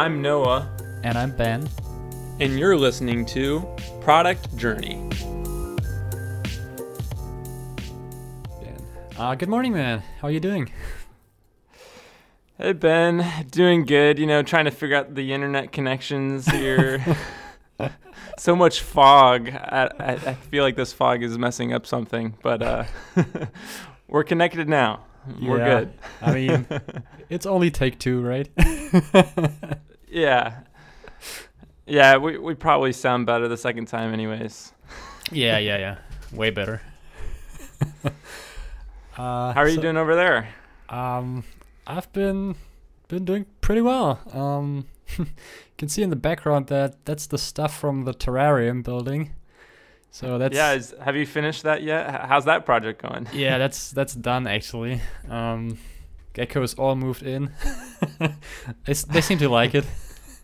I'm 0.00 0.22
Noah, 0.22 0.66
And 1.04 1.18
I'm 1.18 1.30
Ben. 1.36 1.68
and 2.40 2.58
you're 2.58 2.74
listening 2.74 3.26
to 3.26 3.60
Product 4.00 4.56
Journey. 4.56 5.06
Uh, 9.18 9.34
good 9.34 9.50
morning, 9.50 9.74
man. 9.74 10.02
How 10.22 10.28
are 10.28 10.30
you 10.30 10.40
doing? 10.40 10.70
Hey 12.56 12.72
Ben, 12.72 13.26
doing 13.50 13.84
good. 13.84 14.18
You 14.18 14.26
know, 14.26 14.42
trying 14.42 14.64
to 14.64 14.70
figure 14.70 14.96
out 14.96 15.14
the 15.14 15.34
internet 15.34 15.70
connections 15.70 16.46
here. 16.50 17.04
so 18.38 18.56
much 18.56 18.80
fog. 18.80 19.50
I, 19.50 19.90
I, 20.00 20.12
I 20.12 20.32
feel 20.34 20.64
like 20.64 20.76
this 20.76 20.94
fog 20.94 21.22
is 21.22 21.36
messing 21.36 21.74
up 21.74 21.84
something, 21.84 22.38
but 22.42 22.62
uh, 22.62 22.84
we're 24.08 24.24
connected 24.24 24.66
now. 24.66 25.04
We're 25.42 25.58
Yeah. 25.58 25.64
good. 25.80 25.92
I 26.22 26.32
mean, 26.34 26.66
it's 27.28 27.44
only 27.44 27.70
take 27.70 27.98
two, 27.98 28.22
right? 28.22 28.48
Yeah. 30.10 30.60
Yeah, 31.86 32.16
we, 32.18 32.38
we 32.38 32.54
probably 32.54 32.92
sound 32.92 33.26
better 33.26 33.48
the 33.48 33.56
second 33.56 33.86
time, 33.86 34.12
anyways. 34.12 34.72
yeah, 35.32 35.58
yeah, 35.58 35.78
yeah. 35.78 35.98
Way 36.32 36.50
better. 36.50 36.80
uh, 38.04 38.10
How 39.16 39.54
are 39.56 39.68
you 39.68 39.80
doing 39.80 39.96
over 39.96 40.14
there? 40.14 40.48
Um, 40.88 41.44
I've 41.86 42.12
been 42.12 42.56
been 43.08 43.24
doing 43.24 43.46
pretty 43.60 43.80
well. 43.80 44.20
Um, 44.32 44.86
you 45.18 45.26
can 45.78 45.88
see 45.88 46.02
in 46.02 46.10
the 46.10 46.16
background 46.16 46.68
that 46.68 47.04
that's 47.04 47.26
the 47.26 47.38
stuff 47.38 47.76
from 47.76 48.04
the 48.04 48.14
terrarium 48.14 48.84
building. 48.84 49.32
So 50.12 50.38
that's 50.38 50.54
yeah, 50.54 50.72
is, 50.74 50.94
have 51.02 51.16
you 51.16 51.26
finished 51.26 51.64
that 51.64 51.82
yet? 51.82 52.26
How's 52.26 52.44
that 52.44 52.64
project 52.64 53.02
going? 53.02 53.28
yeah, 53.32 53.58
that's 53.58 53.90
that's 53.90 54.14
done 54.14 54.46
actually. 54.46 55.00
Um, 55.28 55.78
geckos 56.34 56.78
all 56.78 56.94
moved 56.96 57.22
in. 57.22 57.50
they 58.84 58.92
they 58.92 59.20
seem 59.20 59.38
to 59.38 59.48
like 59.48 59.74
it. 59.74 59.84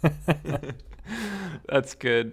That's 1.69 1.95
good. 1.95 2.33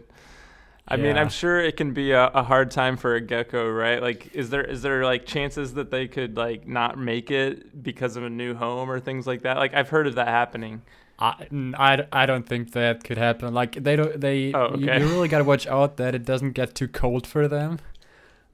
I 0.86 0.98
mean, 0.98 1.18
I'm 1.18 1.30
sure 1.30 1.62
it 1.62 1.78
can 1.78 1.94
be 1.94 2.12
a, 2.12 2.28
a 2.28 2.44
hard 2.44 2.70
time 2.70 2.98
for 2.98 3.16
a 3.16 3.22
gecko, 3.22 3.70
right? 3.70 4.02
Like, 4.02 4.36
is 4.36 4.50
there 4.50 4.64
is 4.64 4.82
there 4.82 5.06
like 5.06 5.26
chances 5.26 5.76
that 5.76 5.92
they 5.92 6.08
could 6.08 6.36
like 6.36 6.68
not 6.68 6.98
make 6.98 7.32
it 7.32 7.82
because 7.84 8.18
of 8.18 8.24
a 8.24 8.30
new 8.30 8.54
home 8.54 8.92
or 8.92 9.00
things 9.00 9.26
like 9.26 9.44
that? 9.44 9.58
Like, 9.58 9.74
I've 9.74 9.90
heard 9.90 10.08
of 10.08 10.16
that 10.16 10.28
happening. 10.28 10.82
I 11.20 12.06
I 12.12 12.26
don't 12.26 12.46
think 12.46 12.74
that 12.74 13.04
could 13.04 13.18
happen. 13.18 13.54
Like 13.54 13.82
they 13.82 13.96
don't 13.96 14.20
they 14.20 14.54
Oh, 14.54 14.76
you, 14.76 14.90
okay. 14.90 15.00
you 15.00 15.08
really 15.08 15.28
gotta 15.30 15.44
watch 15.46 15.66
out 15.68 15.98
that 15.98 16.16
it 16.16 16.26
doesn't 16.26 16.52
get 16.52 16.76
too 16.76 16.88
cold 16.88 17.26
for 17.26 17.48
them. 17.48 17.80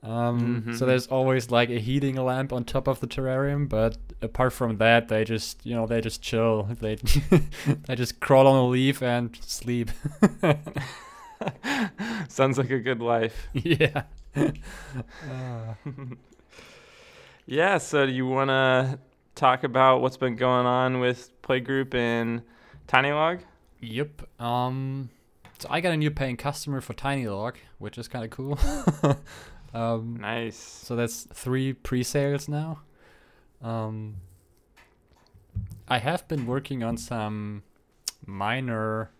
Um, 0.01 0.63
Mhm. 0.65 0.77
so 0.77 0.85
there's 0.85 1.07
always 1.07 1.51
like 1.51 1.69
a 1.69 1.77
heating 1.79 2.15
lamp 2.15 2.53
on 2.53 2.63
top 2.63 2.87
of 2.87 3.01
the 3.01 3.07
terrarium, 3.07 3.67
but 3.67 3.97
apart 4.21 4.53
from 4.53 4.77
that, 4.77 5.09
they 5.09 5.25
just 5.25 5.65
you 5.65 5.75
know 5.75 5.85
they 5.87 5.99
just 6.01 6.21
chill. 6.21 6.69
They 6.79 6.95
they 7.87 7.95
just 7.95 8.19
crawl 8.21 8.47
on 8.47 8.57
a 8.57 8.67
leaf 8.67 9.01
and 9.03 9.37
sleep. 9.41 9.91
Sounds 12.27 12.57
like 12.57 12.69
a 12.69 12.79
good 12.79 13.01
life. 13.01 13.47
yeah. 13.53 14.03
Uh, 14.35 15.73
Yeah. 17.45 17.77
So, 17.79 18.05
do 18.05 18.11
you 18.11 18.27
want 18.27 18.49
to 18.49 18.99
talk 19.35 19.63
about 19.63 20.01
what's 20.01 20.17
been 20.17 20.35
going 20.35 20.65
on 20.65 20.99
with 20.99 21.31
Playgroup 21.41 21.93
and 21.95 22.41
TinyLog? 22.87 23.41
yep. 23.81 24.21
Um. 24.41 25.09
So 25.57 25.67
I 25.69 25.81
got 25.81 25.91
a 25.93 25.97
new 25.97 26.11
paying 26.11 26.37
customer 26.37 26.79
for 26.79 26.93
TinyLog, 26.93 27.55
which 27.79 27.97
is 27.97 28.07
kind 28.07 28.23
of 28.23 28.31
cool. 28.31 28.57
Um. 29.73 30.17
Nice. 30.19 30.57
So 30.57 30.95
that's 30.95 31.23
three 31.33 31.73
pre-sales 31.73 32.47
now. 32.47 32.81
Um, 33.61 34.15
I 35.87 35.99
have 35.99 36.27
been 36.27 36.45
working 36.45 36.83
on 36.83 36.97
some 36.97 37.63
minor 38.25 39.11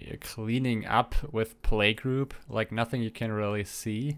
uh, 0.00 0.16
cleaning 0.20 0.86
up 0.86 1.14
with 1.32 1.60
Playgroup, 1.62 2.32
like 2.48 2.72
nothing 2.72 3.02
you 3.02 3.10
can 3.10 3.32
really 3.32 3.64
see. 3.64 4.16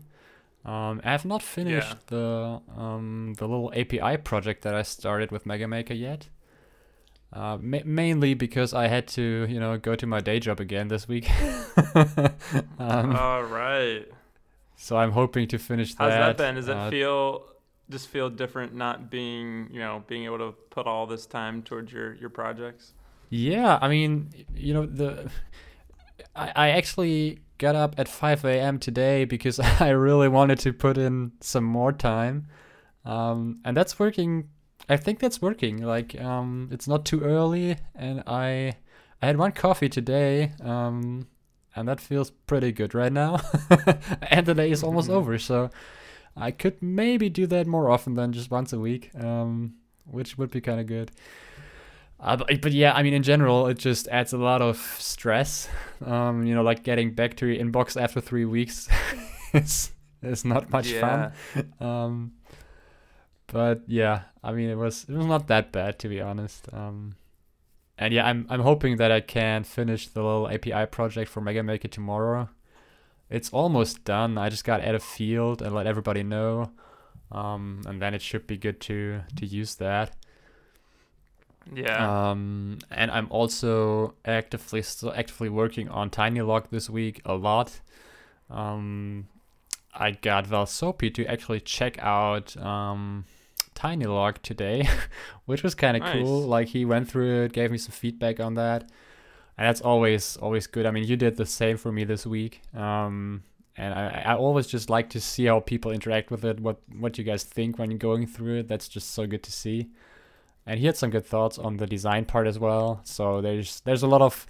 Um, 0.65 1.01
I 1.03 1.11
have 1.11 1.25
not 1.25 1.43
finished 1.43 2.07
the 2.07 2.61
um, 2.77 3.35
the 3.39 3.49
little 3.49 3.73
API 3.75 4.19
project 4.19 4.63
that 4.63 4.75
I 4.75 4.83
started 4.83 5.33
with 5.33 5.45
MegaMaker 5.45 5.99
yet. 5.99 6.29
Uh, 7.33 7.57
ma- 7.61 7.79
mainly 7.85 8.35
because 8.35 8.75
I 8.75 8.89
had 8.89 9.09
to, 9.09 9.47
you 9.49 9.59
know, 9.59 9.79
go 9.79 9.97
to 9.97 10.07
my 10.07 10.21
day 10.21 10.39
job 10.39 10.61
again 10.61 10.89
this 10.89 11.09
week. 11.09 11.31
um, 12.79 13.17
All 13.17 13.43
right. 13.43 14.07
So 14.83 14.97
I'm 14.97 15.13
hoping 15.13 15.47
to 15.47 15.59
finish 15.59 15.95
that. 15.95 16.11
How's 16.11 16.13
that 16.13 16.37
been? 16.37 16.57
Does 16.57 16.67
it 16.67 16.77
uh, 16.77 16.91
feel 16.91 17.45
just 17.89 18.09
feel 18.09 18.29
different 18.29 18.75
not 18.75 19.11
being, 19.11 19.69
you 19.71 19.79
know, 19.79 20.03
being 20.09 20.25
able 20.25 20.39
to 20.39 20.55
put 20.71 20.89
all 20.89 21.07
this 21.07 21.25
time 21.25 21.63
towards 21.63 21.93
your 21.93 22.15
your 22.15 22.31
projects? 22.31 22.93
Yeah, 23.31 23.79
I 23.81 23.87
mean, 23.89 24.31
you 24.57 24.75
know, 24.75 24.85
the 24.85 25.31
I, 26.35 26.53
I 26.57 26.69
actually 26.71 27.39
got 27.59 27.77
up 27.77 27.95
at 27.97 28.09
5 28.09 28.45
a.m. 28.45 28.81
today 28.81 29.25
because 29.25 29.61
I 29.81 29.91
really 29.91 30.29
wanted 30.29 30.59
to 30.61 30.73
put 30.73 30.99
in 30.99 31.31
some 31.41 31.65
more 31.65 31.93
time, 31.93 32.49
um, 33.05 33.61
and 33.65 33.77
that's 33.77 34.01
working. 34.01 34.49
I 34.89 34.97
think 34.97 35.21
that's 35.21 35.41
working. 35.41 35.81
Like, 35.81 36.21
um, 36.21 36.71
it's 36.73 36.89
not 36.89 37.05
too 37.05 37.21
early, 37.21 37.77
and 37.95 38.25
I 38.27 38.75
I 39.23 39.27
had 39.27 39.37
one 39.39 39.53
coffee 39.53 39.89
today, 39.89 40.55
um, 40.61 41.29
and 41.77 41.89
that 41.89 42.01
feels 42.01 42.31
pretty 42.31 42.73
good 42.73 42.95
right 42.95 43.13
now. 43.13 43.41
and 44.31 44.47
the 44.47 44.55
day 44.55 44.71
is 44.71 44.83
almost 44.83 45.09
Mhm. 45.09 45.15
over, 45.15 45.39
so 45.39 45.71
I 46.37 46.51
could 46.51 46.83
maybe 46.83 47.29
do 47.29 47.47
that 47.49 47.67
more 47.67 47.91
often 47.91 48.15
than 48.15 48.33
just 48.33 48.51
once 48.51 48.73
a 48.73 48.79
week, 48.79 49.11
um, 49.23 49.75
which 50.05 50.39
would 50.39 50.51
be 50.51 50.61
kind 50.61 50.81
of 50.81 50.87
good. 50.87 51.11
Uh, 52.21 52.37
but, 52.37 52.61
but 52.63 52.73
yeah, 52.73 52.93
I 52.95 53.03
mean, 53.03 53.15
in 53.15 53.23
general, 53.25 53.67
it 53.67 53.79
just 53.79 54.07
adds 54.09 54.33
a 54.33 54.39
lot 54.39 54.63
of 54.63 54.77
stress. 54.99 55.69
Um, 56.05 56.45
you 56.47 56.55
know, 56.55 56.63
like 56.63 56.85
getting 56.85 57.15
back 57.15 57.37
to 57.39 57.47
your 57.47 57.63
inbox 57.65 58.01
after 58.01 58.21
three 58.21 58.45
weeks 58.45 58.89
is 59.53 59.91
is 60.23 60.45
not 60.45 60.71
much 60.71 60.93
fun. 60.93 61.33
Um, 61.81 62.33
but 63.49 63.83
yeah, 63.89 64.23
I 64.43 64.53
mean, 64.53 64.71
it 64.71 64.77
was 64.77 65.05
it 65.09 65.15
was 65.15 65.27
not 65.27 65.49
that 65.49 65.73
bad 65.73 65.99
to 66.01 66.09
be 66.09 66.21
honest. 66.21 66.69
Um, 66.73 67.17
and 67.99 68.13
yeah, 68.13 68.27
I'm 68.27 68.47
I'm 68.49 68.61
hoping 68.61 68.97
that 68.97 69.13
I 69.13 69.21
can 69.21 69.65
finish 69.65 70.09
the 70.09 70.23
little 70.23 70.49
API 70.49 70.87
project 70.87 71.31
for 71.31 71.41
Mega 71.41 71.63
Maker 71.63 71.89
tomorrow. 71.89 72.49
It's 73.31 73.51
almost 73.51 74.05
done. 74.05 74.37
I 74.37 74.51
just 74.51 74.65
got 74.65 74.79
to 74.79 74.87
add 74.87 74.95
a 74.95 75.01
field 75.01 75.63
and 75.63 75.75
let 75.75 75.87
everybody 75.87 76.23
know, 76.23 76.71
um, 77.31 77.83
and 77.87 78.01
then 78.01 78.15
it 78.15 78.23
should 78.23 78.47
be 78.47 78.57
good 78.57 78.81
to 78.83 79.23
to 79.37 79.47
use 79.47 79.77
that. 79.77 80.17
Yeah. 81.73 82.31
Um, 82.31 82.79
and 82.91 83.11
I'm 83.11 83.29
also 83.31 84.15
actively 84.25 84.83
still 84.83 85.13
actively 85.15 85.49
working 85.49 85.89
on 85.89 86.11
TinyLog 86.11 86.71
this 86.71 86.91
week 86.91 87.21
a 87.25 87.35
lot. 87.35 87.81
Um, 88.51 89.29
I 89.95 90.13
got 90.13 90.47
Valsopi 90.47 91.13
to 91.15 91.27
actually 91.27 91.61
check 91.61 91.99
out 92.01 92.57
um, 92.57 93.27
TinyLog 93.83 94.39
today, 94.43 94.89
which 95.47 95.63
was 95.63 95.75
kind 95.75 95.97
of 95.97 96.13
cool. 96.13 96.43
Like 96.43 96.69
he 96.69 96.85
went 96.85 97.09
through 97.09 97.45
it, 97.45 97.53
gave 97.53 97.71
me 97.71 97.79
some 97.79 97.93
feedback 97.93 98.41
on 98.41 98.55
that, 98.55 98.83
and 99.59 99.69
that's 99.69 99.81
always 99.81 100.37
always 100.37 100.67
good. 100.67 100.87
I 100.87 100.91
mean, 100.91 101.05
you 101.05 101.17
did 101.17 101.37
the 101.37 101.47
same 101.47 101.77
for 101.77 101.93
me 101.93 102.05
this 102.05 102.27
week. 102.27 102.63
Um, 102.75 103.43
and 103.77 103.95
I, 103.95 104.23
I 104.27 104.37
always 104.37 104.67
just 104.67 104.91
like 104.91 105.09
to 105.11 105.21
see 105.21 105.47
how 105.47 105.61
people 105.61 105.93
interact 105.93 106.31
with 106.31 106.45
it, 106.45 106.61
what 106.61 106.81
what 106.99 107.19
you 107.19 107.25
guys 107.25 107.45
think 107.45 107.79
when 107.79 107.91
you're 107.91 107.99
going 107.99 108.27
through 108.27 108.61
it. 108.61 108.69
That's 108.69 108.89
just 108.89 109.13
so 109.13 109.27
good 109.27 109.43
to 109.43 109.53
see 109.53 109.89
and 110.67 110.79
he 110.79 110.87
had 110.87 110.97
some 110.97 111.11
good 111.11 111.27
thoughts 111.27 111.59
on 111.59 111.77
the 111.77 111.87
design 111.87 112.25
part 112.25 112.47
as 112.47 112.59
well. 112.59 113.01
So 113.05 113.41
there's 113.41 113.81
there's 113.81 114.03
a 114.03 114.07
lot 114.07 114.23
of 114.23 114.47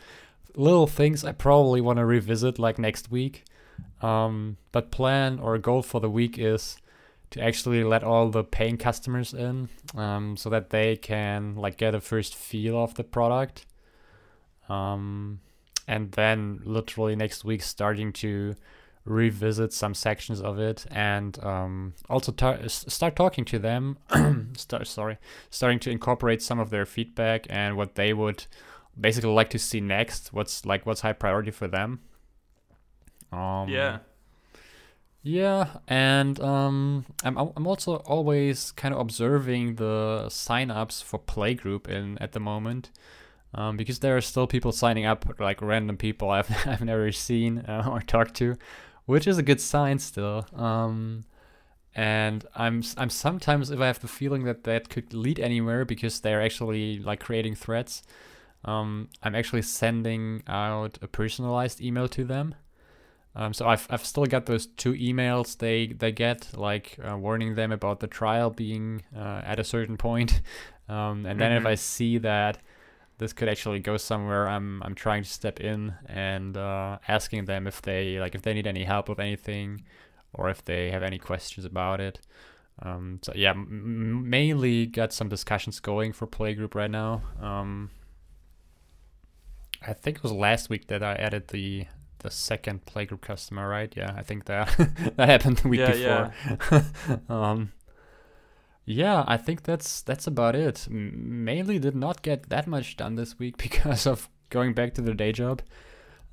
little 0.54 0.86
things 0.86 1.24
I 1.24 1.32
probably 1.32 1.80
want 1.80 1.98
to 1.98 2.04
revisit 2.04 2.58
like 2.58 2.78
next 2.78 3.10
week. 3.10 3.44
Um, 4.02 4.58
but 4.72 4.90
plan 4.90 5.38
or 5.38 5.56
goal 5.58 5.82
for 5.82 6.00
the 6.00 6.10
week 6.10 6.38
is 6.38 6.76
to 7.32 7.42
actually 7.42 7.84
let 7.84 8.04
all 8.04 8.30
the 8.30 8.44
paying 8.44 8.76
customers 8.76 9.34
in, 9.34 9.68
um, 9.94 10.36
so 10.36 10.48
that 10.50 10.70
they 10.70 10.96
can 10.96 11.56
like 11.56 11.76
get 11.76 11.94
a 11.94 12.00
first 12.00 12.34
feel 12.34 12.82
of 12.82 12.94
the 12.94 13.04
product. 13.04 13.66
Um, 14.68 15.40
and 15.88 16.12
then 16.12 16.60
literally 16.64 17.16
next 17.16 17.44
week 17.44 17.62
starting 17.62 18.12
to 18.12 18.54
revisit 19.04 19.72
some 19.72 19.94
sections 19.94 20.40
of 20.40 20.58
it 20.58 20.86
and 20.90 21.42
um, 21.44 21.94
also 22.08 22.30
tar- 22.30 22.68
start 22.68 23.16
talking 23.16 23.44
to 23.44 23.58
them 23.58 23.98
start 24.56 24.86
sorry 24.86 25.18
starting 25.50 25.80
to 25.80 25.90
incorporate 25.90 26.40
some 26.40 26.60
of 26.60 26.70
their 26.70 26.86
feedback 26.86 27.46
and 27.50 27.76
what 27.76 27.96
they 27.96 28.12
would 28.12 28.46
basically 29.00 29.32
like 29.32 29.50
to 29.50 29.58
see 29.58 29.80
next 29.80 30.32
what's 30.32 30.64
like 30.64 30.86
what's 30.86 31.00
high 31.00 31.12
priority 31.12 31.50
for 31.50 31.66
them 31.66 32.00
um 33.32 33.68
yeah. 33.68 33.98
Yeah 35.22 35.78
and 35.86 36.40
um 36.40 37.06
i'm 37.22 37.36
i'm 37.38 37.66
also 37.66 37.96
always 37.96 38.72
kind 38.72 38.92
of 38.92 39.00
observing 39.00 39.76
the 39.76 40.28
sign-ups 40.28 41.00
for 41.00 41.18
playgroup 41.18 41.88
in 41.88 42.18
at 42.18 42.32
the 42.32 42.40
moment 42.40 42.90
um, 43.54 43.76
because 43.76 43.98
there 43.98 44.16
are 44.16 44.22
still 44.22 44.46
people 44.46 44.72
signing 44.72 45.04
up 45.04 45.26
like 45.38 45.60
random 45.62 45.96
people 45.96 46.30
i've, 46.30 46.50
I've 46.66 46.82
never 46.82 47.12
seen 47.12 47.58
uh, 47.58 47.88
or 47.88 48.00
talked 48.00 48.34
to 48.36 48.56
which 49.06 49.26
is 49.26 49.38
a 49.38 49.42
good 49.42 49.60
sign 49.60 49.98
still 49.98 50.46
um 50.54 51.24
and 51.94 52.46
I'm 52.54 52.82
I'm 52.96 53.10
sometimes 53.10 53.70
if 53.70 53.80
I 53.80 53.86
have 53.86 54.00
the 54.00 54.08
feeling 54.08 54.44
that 54.44 54.64
that 54.64 54.88
could 54.88 55.12
lead 55.12 55.38
anywhere 55.38 55.84
because 55.84 56.20
they're 56.20 56.40
actually 56.40 56.98
like 56.98 57.20
creating 57.20 57.54
threads, 57.54 58.02
um, 58.64 59.08
I'm 59.22 59.34
actually 59.34 59.62
sending 59.62 60.42
out 60.46 60.98
a 61.02 61.08
personalized 61.08 61.80
email 61.80 62.08
to 62.08 62.24
them. 62.24 62.54
Um, 63.34 63.54
so 63.54 63.66
I've, 63.66 63.86
I've 63.90 64.04
still 64.04 64.26
got 64.26 64.46
those 64.46 64.66
two 64.66 64.92
emails 64.92 65.56
they 65.58 65.86
they 65.88 66.12
get 66.12 66.50
like 66.54 66.98
uh, 67.02 67.16
warning 67.16 67.54
them 67.54 67.72
about 67.72 68.00
the 68.00 68.06
trial 68.06 68.50
being 68.50 69.02
uh, 69.16 69.40
at 69.44 69.58
a 69.58 69.64
certain 69.64 69.96
point, 69.96 70.42
um, 70.88 71.24
and 71.26 71.40
then 71.40 71.52
Mhm. 71.52 71.56
if 71.56 71.64
I 71.66 71.74
see 71.76 72.18
that 72.18 72.58
this 73.18 73.32
could 73.32 73.48
actually 73.48 73.80
go 73.80 73.96
somewhere, 73.96 74.48
I'm 74.48 74.82
I'm 74.82 74.94
trying 74.94 75.22
to 75.22 75.28
step 75.30 75.60
in 75.60 75.94
and 76.06 76.56
uh, 76.56 76.98
asking 77.08 77.46
them 77.46 77.66
if 77.66 77.80
they 77.82 78.18
like 78.20 78.34
if 78.34 78.42
they 78.42 78.54
need 78.54 78.66
any 78.66 78.84
help 78.84 79.08
with 79.08 79.18
anything, 79.20 79.82
or 80.34 80.50
if 80.50 80.64
they 80.64 80.90
have 80.90 81.02
any 81.02 81.18
questions 81.18 81.64
about 81.64 82.00
it. 82.00 82.20
Um, 82.82 83.20
so 83.22 83.32
yeah, 83.34 83.50
m- 83.50 83.68
m- 83.70 84.30
mainly 84.30 84.86
got 84.86 85.12
some 85.12 85.28
discussions 85.28 85.80
going 85.80 86.12
for 86.12 86.26
Playgroup 86.26 86.74
right 86.74 86.90
now. 86.90 87.22
Um, 87.40 87.90
I 89.86 89.92
think 89.92 90.18
it 90.18 90.22
was 90.22 90.32
last 90.32 90.68
week 90.70 90.86
that 90.88 91.02
I 91.02 91.14
added 91.14 91.48
the 91.48 91.86
the 92.22 92.30
second 92.30 92.86
Playgroup 92.86 93.20
customer, 93.20 93.68
right? 93.68 93.92
Yeah, 93.96 94.14
I 94.16 94.22
think 94.22 94.44
that 94.46 94.68
that 95.16 95.28
happened 95.28 95.58
the 95.58 95.68
week 95.68 95.80
Yeah, 95.80 96.30
before. 96.60 96.84
um, 97.28 97.72
yeah, 98.84 99.24
I 99.26 99.36
think 99.36 99.62
that's 99.62 100.02
that's 100.02 100.26
about 100.26 100.56
it. 100.56 100.88
Mainly 100.90 101.78
did 101.78 101.94
not 101.94 102.22
get 102.22 102.48
that 102.48 102.66
much 102.66 102.96
done 102.96 103.14
this 103.16 103.38
week 103.38 103.56
because 103.66 104.06
of 104.06 104.28
going 104.50 104.74
back 104.74 104.94
to 104.94 105.02
the 105.02 105.14
day 105.14 105.32
job, 105.32 105.62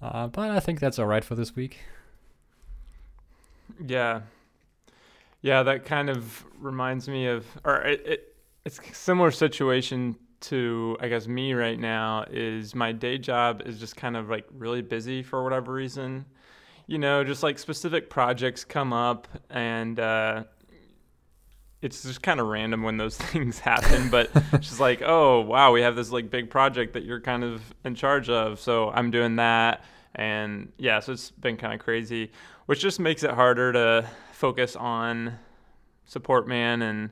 uh, 0.02 0.28
but 0.28 0.50
I 0.52 0.60
think 0.60 0.80
that's 0.80 1.00
all 1.00 1.06
right 1.08 1.24
for 1.24 1.36
this 1.36 1.56
week. 1.56 1.80
Yeah. 3.86 4.22
Yeah, 5.42 5.64
that 5.64 5.86
kind 5.86 6.10
of 6.10 6.44
reminds 6.60 7.08
me 7.08 7.28
of, 7.28 7.46
or 7.64 7.82
it, 7.84 8.06
it 8.06 8.36
it's 8.66 8.78
a 8.80 8.94
similar 8.94 9.32
situation 9.32 10.18
to, 10.42 10.98
I 11.00 11.08
guess, 11.08 11.28
me 11.28 11.54
right 11.54 11.80
now 11.80 12.26
is 12.30 12.74
my 12.76 12.92
day 12.92 13.18
job 13.18 13.62
is 13.66 13.80
just 13.80 13.96
kind 13.96 14.16
of 14.16 14.30
like 14.30 14.46
really 14.52 14.82
busy 14.82 15.24
for 15.24 15.44
whatever 15.44 15.74
reason. 15.74 16.26
You 16.88 16.98
know, 16.98 17.24
just 17.24 17.44
like 17.44 17.60
specific 17.60 18.10
projects 18.10 18.64
come 18.64 18.94
up 18.94 19.28
and, 19.50 20.00
uh, 20.00 20.44
it's 21.82 22.04
just 22.04 22.22
kind 22.22 22.40
of 22.40 22.48
random 22.48 22.84
when 22.84 22.98
those 22.98 23.18
things 23.32 23.60
happen, 23.60 24.10
but 24.10 24.30
just 24.60 24.80
like, 24.80 25.02
oh 25.04 25.42
wow, 25.42 25.72
we 25.72 25.82
have 25.82 25.96
this 25.96 26.12
like 26.12 26.30
big 26.30 26.50
project 26.50 26.94
that 26.94 27.04
you're 27.04 27.22
kind 27.22 27.44
of 27.44 27.62
in 27.86 27.96
charge 27.96 28.30
of, 28.30 28.60
so 28.60 28.90
I'm 28.90 29.12
doing 29.12 29.38
that, 29.38 29.84
and 30.16 30.72
yeah, 30.78 31.00
so 31.00 31.14
it's 31.14 31.32
been 31.32 31.58
kind 31.58 31.74
of 31.74 31.80
crazy, 31.80 32.32
which 32.66 32.82
just 32.82 33.00
makes 33.00 33.24
it 33.24 33.32
harder 33.32 33.72
to 33.74 34.10
focus 34.34 34.76
on 34.76 35.38
support 36.06 36.48
man, 36.48 36.82
and 36.82 37.12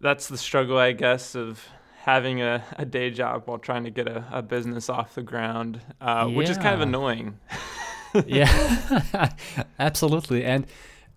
that's 0.00 0.28
the 0.28 0.38
struggle, 0.38 0.78
I 0.78 0.92
guess, 0.92 1.34
of 1.34 1.64
having 2.04 2.42
a, 2.42 2.62
a 2.76 2.84
day 2.84 3.10
job 3.10 3.44
while 3.46 3.56
trying 3.58 3.84
to 3.84 3.90
get 3.90 4.06
a, 4.06 4.24
a 4.30 4.42
business 4.42 4.90
off 4.90 5.14
the 5.14 5.22
ground, 5.22 5.80
uh, 6.02 6.26
which 6.28 6.50
is 6.50 6.58
kind 6.58 6.74
of 6.74 6.82
annoying. 6.82 7.38
yeah, 8.26 9.32
absolutely. 9.78 10.44
And 10.44 10.66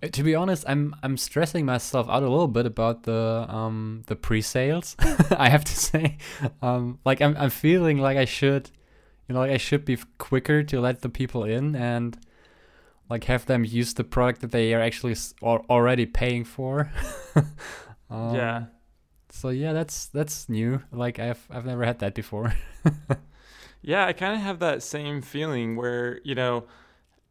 uh, 0.02 0.08
to 0.08 0.24
be 0.24 0.34
honest, 0.34 0.64
I'm 0.66 0.96
I'm 1.04 1.18
stressing 1.18 1.66
myself 1.66 2.08
out 2.10 2.24
a 2.24 2.30
little 2.30 2.48
bit 2.48 2.66
about 2.66 3.04
the 3.04 3.46
um 3.50 4.04
the 4.08 4.16
pre-sales. 4.16 4.96
I 5.38 5.50
have 5.50 5.66
to 5.66 5.76
say, 5.76 6.18
um, 6.62 7.00
like 7.04 7.22
I'm 7.22 7.36
I'm 7.38 7.50
feeling 7.50 7.98
like 7.98 8.18
I 8.18 8.26
should, 8.26 8.72
you 9.28 9.34
know, 9.34 9.40
like 9.40 9.52
I 9.52 9.58
should 9.58 9.84
be 9.84 9.98
quicker 10.18 10.64
to 10.64 10.80
let 10.80 11.02
the 11.02 11.10
people 11.10 11.44
in 11.44 11.76
and 11.76 12.18
like 13.10 13.26
have 13.26 13.46
them 13.46 13.66
use 13.66 13.94
the 13.94 14.06
product 14.06 14.40
that 14.40 14.52
they 14.52 14.74
are 14.74 14.82
actually 14.82 15.14
s- 15.14 15.34
al- 15.44 15.66
already 15.70 16.06
paying 16.06 16.46
for. 16.46 16.90
um, 18.10 18.36
yeah. 18.36 18.66
So 19.38 19.50
yeah, 19.50 19.74
that's 19.74 20.08
that's 20.08 20.50
new. 20.50 20.82
Like 20.92 21.20
I've 21.20 21.46
I've 21.50 21.66
never 21.66 21.86
had 21.86 22.00
that 22.00 22.16
before. 22.16 22.54
Yeah, 23.82 24.06
I 24.06 24.12
kind 24.12 24.36
of 24.36 24.42
have 24.42 24.60
that 24.60 24.84
same 24.84 25.22
feeling 25.22 25.78
where, 25.78 26.20
you 26.24 26.36
know, 26.36 26.66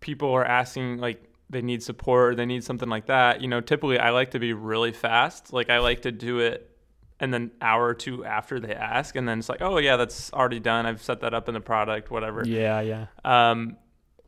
people 0.00 0.30
are 0.32 0.44
asking 0.44 0.98
like 0.98 1.22
they 1.50 1.60
need 1.60 1.82
support 1.82 2.32
or 2.32 2.34
they 2.34 2.46
need 2.46 2.64
something 2.64 2.88
like 2.88 3.06
that. 3.06 3.42
You 3.42 3.48
know, 3.48 3.60
typically 3.60 3.98
I 3.98 4.08
like 4.10 4.30
to 4.30 4.38
be 4.38 4.54
really 4.54 4.92
fast. 4.92 5.52
Like 5.52 5.68
I 5.68 5.78
like 5.78 6.02
to 6.02 6.12
do 6.12 6.38
it 6.38 6.70
and 7.20 7.32
then 7.32 7.50
hour 7.60 7.84
or 7.84 7.94
two 7.94 8.24
after 8.24 8.58
they 8.58 8.74
ask 8.74 9.16
and 9.16 9.28
then 9.28 9.38
it's 9.38 9.50
like, 9.50 9.60
"Oh 9.60 9.76
yeah, 9.76 9.96
that's 9.96 10.32
already 10.32 10.60
done. 10.60 10.86
I've 10.86 11.02
set 11.02 11.20
that 11.20 11.34
up 11.34 11.48
in 11.48 11.54
the 11.54 11.60
product, 11.60 12.10
whatever." 12.10 12.42
yeah, 12.46 12.80
yeah. 12.80 13.06
Um 13.24 13.76